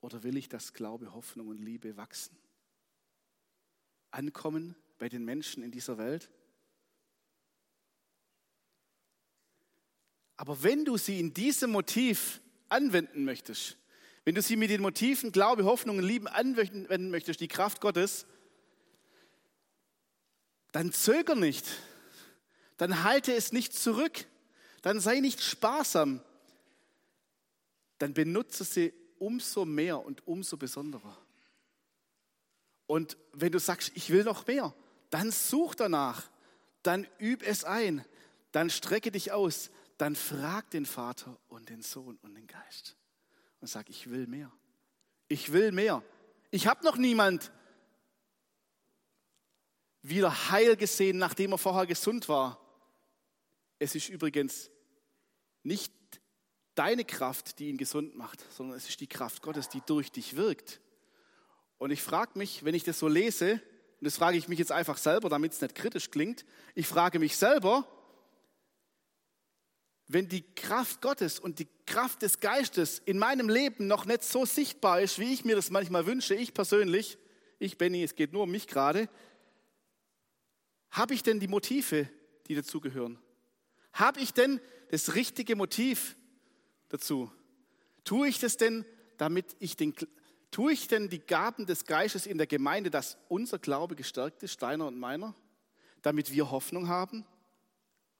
Oder 0.00 0.22
will 0.22 0.36
ich, 0.36 0.48
dass 0.48 0.72
Glaube, 0.72 1.12
Hoffnung 1.12 1.48
und 1.48 1.58
Liebe 1.58 1.96
wachsen? 1.96 2.36
Ankommen 4.16 4.74
bei 4.98 5.08
den 5.08 5.24
Menschen 5.24 5.62
in 5.62 5.70
dieser 5.70 5.98
Welt? 5.98 6.30
Aber 10.36 10.62
wenn 10.62 10.84
du 10.84 10.96
sie 10.96 11.20
in 11.20 11.32
diesem 11.32 11.70
Motiv 11.70 12.40
anwenden 12.68 13.24
möchtest, 13.24 13.76
wenn 14.24 14.34
du 14.34 14.42
sie 14.42 14.56
mit 14.56 14.70
den 14.70 14.82
Motiven 14.82 15.32
Glaube, 15.32 15.64
Hoffnung 15.64 15.98
und 15.98 16.04
Lieben 16.04 16.26
anwenden 16.26 17.10
möchtest, 17.10 17.40
die 17.40 17.48
Kraft 17.48 17.80
Gottes, 17.80 18.26
dann 20.72 20.92
zöger 20.92 21.34
nicht, 21.34 21.64
dann 22.76 23.04
halte 23.04 23.32
es 23.32 23.52
nicht 23.52 23.72
zurück, 23.72 24.26
dann 24.82 25.00
sei 25.00 25.20
nicht 25.20 25.40
sparsam, 25.40 26.20
dann 27.98 28.12
benutze 28.12 28.64
sie 28.64 28.92
umso 29.18 29.64
mehr 29.64 30.04
und 30.04 30.26
umso 30.26 30.56
besonderer. 30.56 31.16
Und 32.86 33.16
wenn 33.32 33.52
du 33.52 33.58
sagst, 33.58 33.92
ich 33.94 34.10
will 34.10 34.24
noch 34.24 34.46
mehr, 34.46 34.74
dann 35.10 35.30
such 35.30 35.74
danach, 35.74 36.30
dann 36.82 37.06
üb 37.20 37.42
es 37.42 37.64
ein, 37.64 38.04
dann 38.52 38.70
strecke 38.70 39.10
dich 39.10 39.32
aus, 39.32 39.70
dann 39.98 40.14
frag 40.14 40.70
den 40.70 40.86
Vater 40.86 41.38
und 41.48 41.68
den 41.68 41.82
Sohn 41.82 42.18
und 42.22 42.34
den 42.34 42.46
Geist 42.46 42.96
und 43.60 43.68
sag, 43.68 43.88
ich 43.88 44.10
will 44.10 44.26
mehr. 44.26 44.52
Ich 45.28 45.52
will 45.52 45.72
mehr. 45.72 46.02
Ich 46.50 46.66
habe 46.66 46.84
noch 46.84 46.96
niemand 46.96 47.50
wieder 50.02 50.50
heil 50.50 50.76
gesehen, 50.76 51.18
nachdem 51.18 51.52
er 51.52 51.58
vorher 51.58 51.86
gesund 51.86 52.28
war. 52.28 52.60
Es 53.78 53.94
ist 53.94 54.08
übrigens 54.08 54.70
nicht 55.62 55.92
deine 56.76 57.04
Kraft, 57.04 57.58
die 57.58 57.68
ihn 57.68 57.76
gesund 57.76 58.14
macht, 58.14 58.44
sondern 58.52 58.76
es 58.76 58.88
ist 58.88 59.00
die 59.00 59.08
Kraft 59.08 59.42
Gottes, 59.42 59.68
die 59.68 59.80
durch 59.80 60.12
dich 60.12 60.36
wirkt. 60.36 60.80
Und 61.78 61.90
ich 61.90 62.02
frage 62.02 62.38
mich, 62.38 62.64
wenn 62.64 62.74
ich 62.74 62.84
das 62.84 62.98
so 62.98 63.08
lese, 63.08 63.52
und 64.00 64.04
das 64.04 64.16
frage 64.16 64.36
ich 64.36 64.48
mich 64.48 64.58
jetzt 64.58 64.72
einfach 64.72 64.98
selber, 64.98 65.28
damit 65.28 65.52
es 65.52 65.60
nicht 65.60 65.74
kritisch 65.74 66.10
klingt, 66.10 66.44
ich 66.74 66.86
frage 66.86 67.18
mich 67.18 67.36
selber, 67.36 67.86
wenn 70.08 70.28
die 70.28 70.42
Kraft 70.54 71.00
Gottes 71.00 71.38
und 71.38 71.58
die 71.58 71.68
Kraft 71.84 72.22
des 72.22 72.40
Geistes 72.40 73.00
in 73.00 73.18
meinem 73.18 73.48
Leben 73.48 73.86
noch 73.86 74.04
nicht 74.04 74.22
so 74.22 74.44
sichtbar 74.44 75.00
ist, 75.00 75.18
wie 75.18 75.32
ich 75.32 75.44
mir 75.44 75.56
das 75.56 75.70
manchmal 75.70 76.06
wünsche, 76.06 76.34
ich 76.34 76.54
persönlich, 76.54 77.18
ich 77.58 77.78
Benny, 77.78 78.02
es 78.02 78.14
geht 78.14 78.32
nur 78.32 78.44
um 78.44 78.50
mich 78.50 78.66
gerade, 78.68 79.08
habe 80.90 81.14
ich 81.14 81.22
denn 81.22 81.40
die 81.40 81.48
Motive, 81.48 82.08
die 82.46 82.54
dazugehören? 82.54 83.18
Habe 83.92 84.20
ich 84.20 84.32
denn 84.32 84.60
das 84.90 85.14
richtige 85.14 85.56
Motiv 85.56 86.16
dazu? 86.88 87.30
Tue 88.04 88.28
ich 88.28 88.38
das 88.38 88.56
denn, 88.56 88.84
damit 89.16 89.56
ich 89.58 89.76
den, 89.76 89.94
Tue 90.56 90.72
ich 90.72 90.88
denn 90.88 91.10
die 91.10 91.18
Gaben 91.18 91.66
des 91.66 91.84
Geistes 91.84 92.24
in 92.24 92.38
der 92.38 92.46
Gemeinde, 92.46 92.90
dass 92.90 93.18
unser 93.28 93.58
Glaube 93.58 93.94
gestärkt 93.94 94.42
ist, 94.42 94.62
deiner 94.62 94.86
und 94.86 94.98
meiner, 94.98 95.34
damit 96.00 96.32
wir 96.32 96.50
Hoffnung 96.50 96.88
haben, 96.88 97.26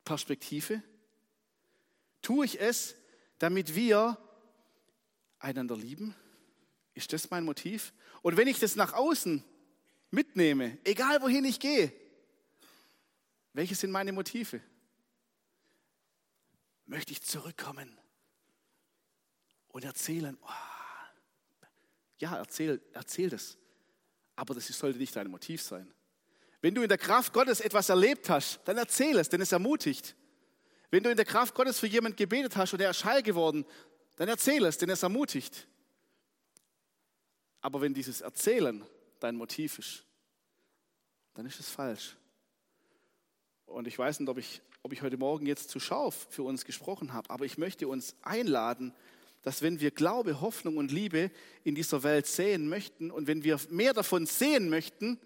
Perspektive? 0.04 0.82
Tue 2.20 2.44
ich 2.44 2.60
es, 2.60 2.94
damit 3.38 3.74
wir 3.74 4.18
einander 5.38 5.78
lieben? 5.78 6.14
Ist 6.92 7.14
das 7.14 7.30
mein 7.30 7.42
Motiv? 7.42 7.94
Und 8.20 8.36
wenn 8.36 8.48
ich 8.48 8.58
das 8.58 8.76
nach 8.76 8.92
außen 8.92 9.42
mitnehme, 10.10 10.76
egal 10.84 11.22
wohin 11.22 11.46
ich 11.46 11.58
gehe, 11.58 11.90
welche 13.54 13.74
sind 13.74 13.92
meine 13.92 14.12
Motive? 14.12 14.60
Möchte 16.84 17.12
ich 17.12 17.22
zurückkommen 17.22 17.98
und 19.68 19.86
erzählen, 19.86 20.36
oh, 20.42 20.75
ja, 22.18 22.36
erzähl, 22.36 22.80
erzähl 22.92 23.30
das, 23.30 23.58
aber 24.34 24.54
das 24.54 24.66
sollte 24.68 24.98
nicht 24.98 25.14
dein 25.14 25.30
Motiv 25.30 25.62
sein. 25.62 25.92
Wenn 26.60 26.74
du 26.74 26.82
in 26.82 26.88
der 26.88 26.98
Kraft 26.98 27.32
Gottes 27.32 27.60
etwas 27.60 27.88
erlebt 27.88 28.28
hast, 28.30 28.60
dann 28.64 28.76
erzähl 28.76 29.18
es, 29.18 29.28
denn 29.28 29.40
es 29.40 29.52
ermutigt. 29.52 30.16
Wenn 30.90 31.02
du 31.02 31.10
in 31.10 31.16
der 31.16 31.26
Kraft 31.26 31.54
Gottes 31.54 31.78
für 31.78 31.86
jemanden 31.86 32.16
gebetet 32.16 32.56
hast 32.56 32.72
und 32.72 32.80
er 32.80 32.90
ist 32.90 33.04
heil 33.04 33.22
geworden, 33.22 33.66
dann 34.16 34.28
erzähl 34.28 34.64
es, 34.64 34.78
denn 34.78 34.88
es 34.88 35.02
ermutigt. 35.02 35.68
Aber 37.60 37.80
wenn 37.80 37.94
dieses 37.94 38.20
Erzählen 38.20 38.84
dein 39.20 39.36
Motiv 39.36 39.78
ist, 39.78 40.04
dann 41.34 41.46
ist 41.46 41.60
es 41.60 41.68
falsch. 41.68 42.16
Und 43.66 43.86
ich 43.86 43.98
weiß 43.98 44.20
nicht, 44.20 44.28
ob 44.28 44.38
ich, 44.38 44.62
ob 44.82 44.92
ich 44.92 45.02
heute 45.02 45.18
Morgen 45.18 45.46
jetzt 45.46 45.70
zu 45.70 45.80
scharf 45.80 46.28
für 46.30 46.44
uns 46.44 46.64
gesprochen 46.64 47.12
habe, 47.12 47.28
aber 47.28 47.44
ich 47.44 47.58
möchte 47.58 47.88
uns 47.88 48.14
einladen, 48.22 48.94
dass 49.46 49.62
wenn 49.62 49.78
wir 49.78 49.92
Glaube, 49.92 50.40
Hoffnung 50.40 50.76
und 50.76 50.90
Liebe 50.90 51.30
in 51.62 51.76
dieser 51.76 52.02
Welt 52.02 52.26
sehen 52.26 52.68
möchten 52.68 53.12
und 53.12 53.28
wenn 53.28 53.44
wir 53.44 53.60
mehr 53.70 53.94
davon 53.94 54.26
sehen 54.26 54.68
möchten, 54.68 55.20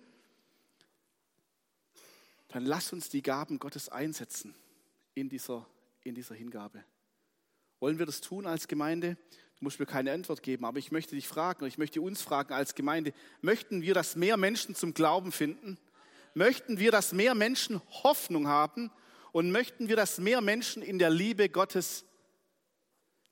dann 2.49 2.67
lass 2.67 2.93
uns 2.93 3.09
die 3.09 3.23
Gaben 3.23 3.59
Gottes 3.59 3.89
einsetzen 3.89 4.55
in 5.15 5.31
dieser, 5.31 5.67
in 6.05 6.15
dieser 6.15 6.35
Hingabe. 6.35 6.85
Wollen 7.79 7.99
wir 7.99 8.05
das 8.05 8.21
tun 8.21 8.47
als 8.47 8.69
Gemeinde? 8.69 9.17
Du 9.59 9.65
musst 9.65 9.81
mir 9.81 9.87
keine 9.87 10.13
Antwort 10.13 10.43
geben, 10.43 10.67
aber 10.67 10.79
ich 10.79 10.93
möchte 10.93 11.15
dich 11.15 11.27
fragen, 11.27 11.65
ich 11.65 11.79
möchte 11.79 12.03
uns 12.03 12.21
fragen 12.21 12.53
als 12.53 12.75
Gemeinde, 12.75 13.15
möchten 13.41 13.81
wir, 13.81 13.95
dass 13.95 14.17
mehr 14.17 14.37
Menschen 14.37 14.75
zum 14.75 14.93
Glauben 14.93 15.33
finden? 15.33 15.79
Möchten 16.35 16.79
wir, 16.79 16.91
dass 16.91 17.15
mehr 17.15 17.35
Menschen 17.35 17.81
Hoffnung 18.03 18.49
haben? 18.49 18.91
Und 19.33 19.51
möchten 19.51 19.89
wir, 19.89 19.97
dass 19.97 20.19
mehr 20.19 20.43
Menschen 20.43 20.83
in 20.83 20.99
der 20.99 21.09
Liebe 21.09 21.49
Gottes 21.49 22.05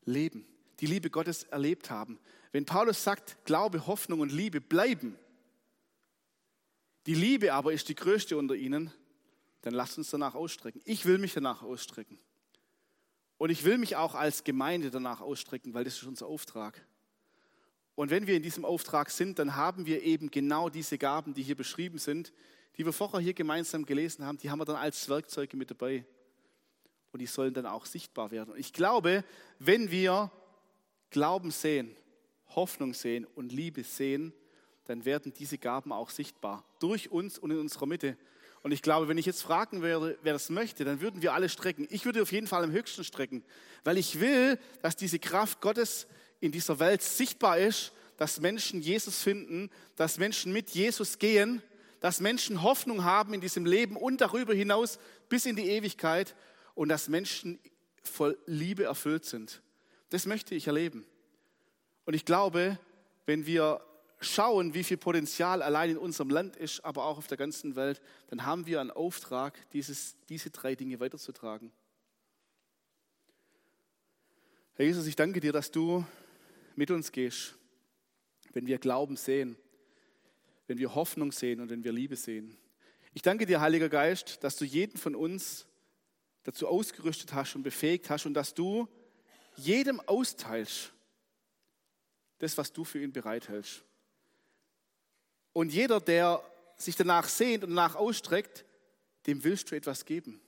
leben, 0.07 0.46
die 0.80 0.86
Liebe 0.86 1.10
Gottes 1.10 1.44
erlebt 1.44 1.90
haben? 1.90 2.18
Wenn 2.52 2.64
Paulus 2.64 3.02
sagt, 3.02 3.44
Glaube, 3.44 3.86
Hoffnung 3.86 4.20
und 4.20 4.32
Liebe 4.32 4.60
bleiben, 4.60 5.18
die 7.06 7.14
Liebe 7.14 7.54
aber 7.54 7.72
ist 7.72 7.88
die 7.88 7.94
größte 7.94 8.36
unter 8.36 8.54
ihnen, 8.54 8.92
dann 9.62 9.74
lasst 9.74 9.98
uns 9.98 10.10
danach 10.10 10.34
ausstrecken. 10.34 10.80
Ich 10.84 11.06
will 11.06 11.18
mich 11.18 11.34
danach 11.34 11.62
ausstrecken. 11.62 12.18
Und 13.38 13.50
ich 13.50 13.64
will 13.64 13.78
mich 13.78 13.96
auch 13.96 14.14
als 14.14 14.44
Gemeinde 14.44 14.90
danach 14.90 15.20
ausstrecken, 15.20 15.72
weil 15.72 15.84
das 15.84 15.94
ist 15.94 16.04
unser 16.04 16.26
Auftrag. 16.26 16.84
Und 17.94 18.10
wenn 18.10 18.26
wir 18.26 18.36
in 18.36 18.42
diesem 18.42 18.64
Auftrag 18.64 19.10
sind, 19.10 19.38
dann 19.38 19.56
haben 19.56 19.86
wir 19.86 20.02
eben 20.02 20.30
genau 20.30 20.68
diese 20.68 20.98
Gaben, 20.98 21.34
die 21.34 21.42
hier 21.42 21.56
beschrieben 21.56 21.98
sind, 21.98 22.32
die 22.76 22.84
wir 22.84 22.92
vorher 22.92 23.20
hier 23.20 23.34
gemeinsam 23.34 23.84
gelesen 23.86 24.24
haben, 24.24 24.38
die 24.38 24.50
haben 24.50 24.60
wir 24.60 24.64
dann 24.64 24.76
als 24.76 25.08
Werkzeuge 25.08 25.56
mit 25.56 25.70
dabei. 25.70 26.04
Und 27.10 27.20
die 27.20 27.26
sollen 27.26 27.54
dann 27.54 27.66
auch 27.66 27.86
sichtbar 27.86 28.30
werden. 28.30 28.52
Und 28.52 28.58
ich 28.58 28.72
glaube, 28.72 29.24
wenn 29.58 29.90
wir 29.90 30.30
Glauben 31.10 31.50
sehen, 31.50 31.96
Hoffnung 32.54 32.94
sehen 32.94 33.26
und 33.34 33.52
Liebe 33.52 33.84
sehen, 33.84 34.32
dann 34.84 35.04
werden 35.04 35.32
diese 35.34 35.58
Gaben 35.58 35.92
auch 35.92 36.10
sichtbar. 36.10 36.64
Durch 36.80 37.10
uns 37.10 37.38
und 37.38 37.50
in 37.50 37.58
unserer 37.58 37.86
Mitte. 37.86 38.16
Und 38.62 38.72
ich 38.72 38.82
glaube, 38.82 39.08
wenn 39.08 39.18
ich 39.18 39.26
jetzt 39.26 39.42
fragen 39.42 39.82
würde, 39.82 40.18
wer 40.22 40.32
das 40.32 40.50
möchte, 40.50 40.84
dann 40.84 41.00
würden 41.00 41.22
wir 41.22 41.34
alle 41.34 41.48
strecken. 41.48 41.86
Ich 41.90 42.04
würde 42.04 42.22
auf 42.22 42.32
jeden 42.32 42.46
Fall 42.46 42.64
am 42.64 42.72
höchsten 42.72 43.04
strecken, 43.04 43.44
weil 43.84 43.98
ich 43.98 44.20
will, 44.20 44.58
dass 44.82 44.96
diese 44.96 45.18
Kraft 45.18 45.60
Gottes 45.60 46.06
in 46.40 46.52
dieser 46.52 46.78
Welt 46.78 47.02
sichtbar 47.02 47.58
ist, 47.58 47.92
dass 48.16 48.40
Menschen 48.40 48.80
Jesus 48.80 49.22
finden, 49.22 49.70
dass 49.96 50.18
Menschen 50.18 50.52
mit 50.52 50.70
Jesus 50.70 51.18
gehen, 51.18 51.62
dass 52.00 52.20
Menschen 52.20 52.62
Hoffnung 52.62 53.04
haben 53.04 53.34
in 53.34 53.40
diesem 53.40 53.66
Leben 53.66 53.96
und 53.96 54.20
darüber 54.20 54.54
hinaus 54.54 54.98
bis 55.28 55.46
in 55.46 55.56
die 55.56 55.68
Ewigkeit 55.68 56.34
und 56.74 56.88
dass 56.88 57.08
Menschen 57.08 57.58
voll 58.02 58.38
Liebe 58.46 58.84
erfüllt 58.84 59.24
sind. 59.24 59.62
Das 60.10 60.26
möchte 60.26 60.54
ich 60.54 60.66
erleben. 60.66 61.06
Und 62.04 62.14
ich 62.14 62.24
glaube, 62.24 62.78
wenn 63.26 63.46
wir 63.46 63.80
schauen, 64.20 64.74
wie 64.74 64.84
viel 64.84 64.96
Potenzial 64.96 65.62
allein 65.62 65.90
in 65.90 65.98
unserem 65.98 66.30
Land 66.30 66.56
ist, 66.56 66.84
aber 66.84 67.04
auch 67.04 67.18
auf 67.18 67.26
der 67.26 67.36
ganzen 67.36 67.76
Welt, 67.76 68.00
dann 68.28 68.44
haben 68.44 68.66
wir 68.66 68.80
einen 68.80 68.90
Auftrag, 68.90 69.70
dieses, 69.70 70.16
diese 70.28 70.50
drei 70.50 70.74
Dinge 70.74 70.98
weiterzutragen. 71.00 71.70
Herr 74.74 74.86
Jesus, 74.86 75.06
ich 75.06 75.16
danke 75.16 75.40
dir, 75.40 75.52
dass 75.52 75.70
du 75.70 76.04
mit 76.76 76.90
uns 76.90 77.12
gehst, 77.12 77.56
wenn 78.52 78.66
wir 78.66 78.78
Glauben 78.78 79.16
sehen, 79.16 79.56
wenn 80.66 80.78
wir 80.78 80.94
Hoffnung 80.94 81.32
sehen 81.32 81.60
und 81.60 81.70
wenn 81.70 81.84
wir 81.84 81.92
Liebe 81.92 82.16
sehen. 82.16 82.56
Ich 83.14 83.22
danke 83.22 83.46
dir, 83.46 83.60
Heiliger 83.60 83.88
Geist, 83.88 84.42
dass 84.44 84.56
du 84.56 84.64
jeden 84.64 84.96
von 84.96 85.14
uns 85.14 85.66
dazu 86.44 86.68
ausgerüstet 86.68 87.34
hast 87.34 87.56
und 87.56 87.62
befähigt 87.62 88.10
hast 88.10 88.26
und 88.26 88.34
dass 88.34 88.54
du 88.54 88.88
jedem 89.58 90.00
austeilst, 90.00 90.92
das, 92.38 92.56
was 92.56 92.72
du 92.72 92.84
für 92.84 93.02
ihn 93.02 93.12
bereithältst. 93.12 93.82
Und 95.52 95.72
jeder, 95.72 96.00
der 96.00 96.42
sich 96.76 96.94
danach 96.94 97.28
sehnt 97.28 97.64
und 97.64 97.70
danach 97.70 97.96
ausstreckt, 97.96 98.64
dem 99.26 99.42
willst 99.42 99.70
du 99.70 99.76
etwas 99.76 100.04
geben. 100.04 100.40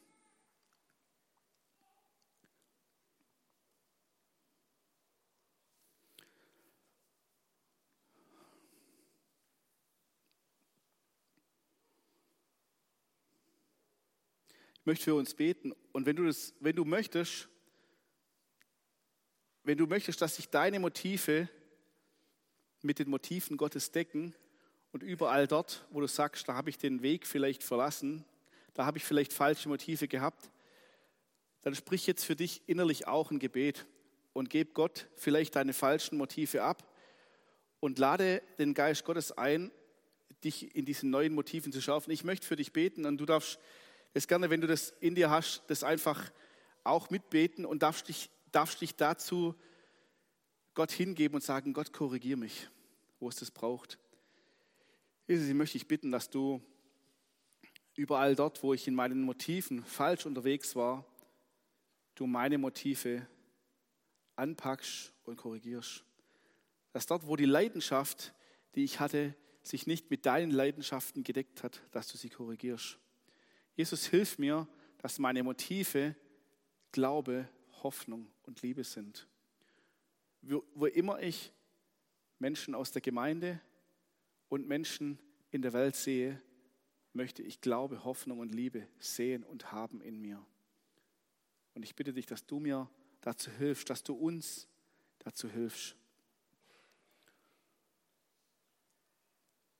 Ich 14.74 14.86
möchte 14.86 15.04
für 15.04 15.14
uns 15.14 15.34
beten. 15.34 15.74
Und 15.92 16.06
wenn 16.06 16.16
du, 16.16 16.24
das, 16.24 16.54
wenn 16.60 16.74
du 16.74 16.84
möchtest, 16.84 17.48
wenn 19.70 19.78
du 19.78 19.86
möchtest, 19.86 20.20
dass 20.20 20.34
sich 20.34 20.48
deine 20.48 20.80
Motive 20.80 21.48
mit 22.82 22.98
den 22.98 23.08
Motiven 23.08 23.56
Gottes 23.56 23.92
decken, 23.92 24.34
und 24.90 25.04
überall 25.04 25.46
dort, 25.46 25.86
wo 25.90 26.00
du 26.00 26.08
sagst, 26.08 26.48
da 26.48 26.54
habe 26.54 26.70
ich 26.70 26.76
den 26.76 27.02
Weg 27.02 27.24
vielleicht 27.24 27.62
verlassen, 27.62 28.24
da 28.74 28.84
habe 28.84 28.98
ich 28.98 29.04
vielleicht 29.04 29.32
falsche 29.32 29.68
Motive 29.68 30.08
gehabt, 30.08 30.50
dann 31.62 31.76
sprich 31.76 32.04
jetzt 32.08 32.24
für 32.24 32.34
dich 32.34 32.62
innerlich 32.66 33.06
auch 33.06 33.30
ein 33.30 33.38
Gebet 33.38 33.86
und 34.32 34.50
gib 34.50 34.74
Gott 34.74 35.06
vielleicht 35.14 35.54
deine 35.54 35.72
falschen 35.72 36.18
Motive 36.18 36.64
ab 36.64 36.92
und 37.78 38.00
lade 38.00 38.42
den 38.58 38.74
Geist 38.74 39.04
Gottes 39.04 39.30
ein, 39.30 39.70
dich 40.42 40.74
in 40.74 40.84
diesen 40.84 41.10
neuen 41.10 41.32
Motiven 41.32 41.70
zu 41.70 41.80
schärfen. 41.80 42.10
Ich 42.12 42.24
möchte 42.24 42.44
für 42.44 42.56
dich 42.56 42.72
beten 42.72 43.06
und 43.06 43.18
du 43.18 43.24
darfst 43.24 43.60
es 44.14 44.26
gerne, 44.26 44.50
wenn 44.50 44.62
du 44.62 44.66
das 44.66 44.92
in 44.98 45.14
dir 45.14 45.30
hast, 45.30 45.62
das 45.68 45.84
einfach 45.84 46.32
auch 46.82 47.10
mitbeten 47.10 47.64
und 47.64 47.84
darfst 47.84 48.08
dich, 48.08 48.30
darfst 48.52 48.80
dich 48.80 48.96
dazu 48.96 49.54
Gott 50.74 50.92
hingeben 50.92 51.34
und 51.34 51.42
sagen, 51.42 51.72
Gott, 51.72 51.92
korrigier 51.92 52.36
mich, 52.36 52.68
wo 53.18 53.28
es 53.28 53.36
das 53.36 53.50
braucht. 53.50 53.98
Jesus, 55.26 55.48
ich 55.48 55.54
möchte 55.54 55.78
dich 55.78 55.88
bitten, 55.88 56.10
dass 56.10 56.30
du 56.30 56.62
überall 57.96 58.34
dort, 58.34 58.62
wo 58.62 58.72
ich 58.72 58.86
in 58.88 58.94
meinen 58.94 59.22
Motiven 59.22 59.84
falsch 59.84 60.26
unterwegs 60.26 60.74
war, 60.76 61.04
du 62.14 62.26
meine 62.26 62.58
Motive 62.58 63.26
anpackst 64.36 65.12
und 65.24 65.36
korrigierst. 65.36 66.04
Dass 66.92 67.06
dort, 67.06 67.26
wo 67.26 67.36
die 67.36 67.44
Leidenschaft, 67.44 68.32
die 68.74 68.84
ich 68.84 69.00
hatte, 69.00 69.34
sich 69.62 69.86
nicht 69.86 70.10
mit 70.10 70.26
deinen 70.26 70.50
Leidenschaften 70.50 71.22
gedeckt 71.22 71.62
hat, 71.62 71.82
dass 71.90 72.08
du 72.08 72.16
sie 72.16 72.30
korrigierst. 72.30 72.98
Jesus, 73.76 74.06
hilf 74.06 74.38
mir, 74.38 74.66
dass 74.98 75.18
meine 75.18 75.42
Motive 75.42 76.16
Glaube, 76.92 77.48
Hoffnung 77.82 78.30
und 78.42 78.62
Liebe 78.62 78.84
sind. 78.84 79.28
Wo, 80.42 80.64
wo 80.74 80.86
immer 80.86 81.20
ich 81.20 81.52
Menschen 82.38 82.74
aus 82.74 82.92
der 82.92 83.02
Gemeinde, 83.02 83.60
und 84.50 84.66
Menschen 84.66 85.18
in 85.50 85.62
der 85.62 85.72
Welt 85.72 85.96
sehe, 85.96 86.42
möchte 87.14 87.42
ich 87.42 87.62
Glaube, 87.62 88.04
Hoffnung 88.04 88.40
und 88.40 88.54
Liebe 88.54 88.86
sehen 88.98 89.42
und 89.44 89.72
haben 89.72 90.02
in 90.02 90.20
mir. 90.20 90.44
Und 91.74 91.84
ich 91.84 91.94
bitte 91.94 92.12
dich, 92.12 92.26
dass 92.26 92.44
du 92.44 92.60
mir 92.60 92.90
dazu 93.22 93.50
hilfst, 93.50 93.88
dass 93.88 94.02
du 94.02 94.12
uns 94.12 94.68
dazu 95.20 95.48
hilfst. 95.48 95.96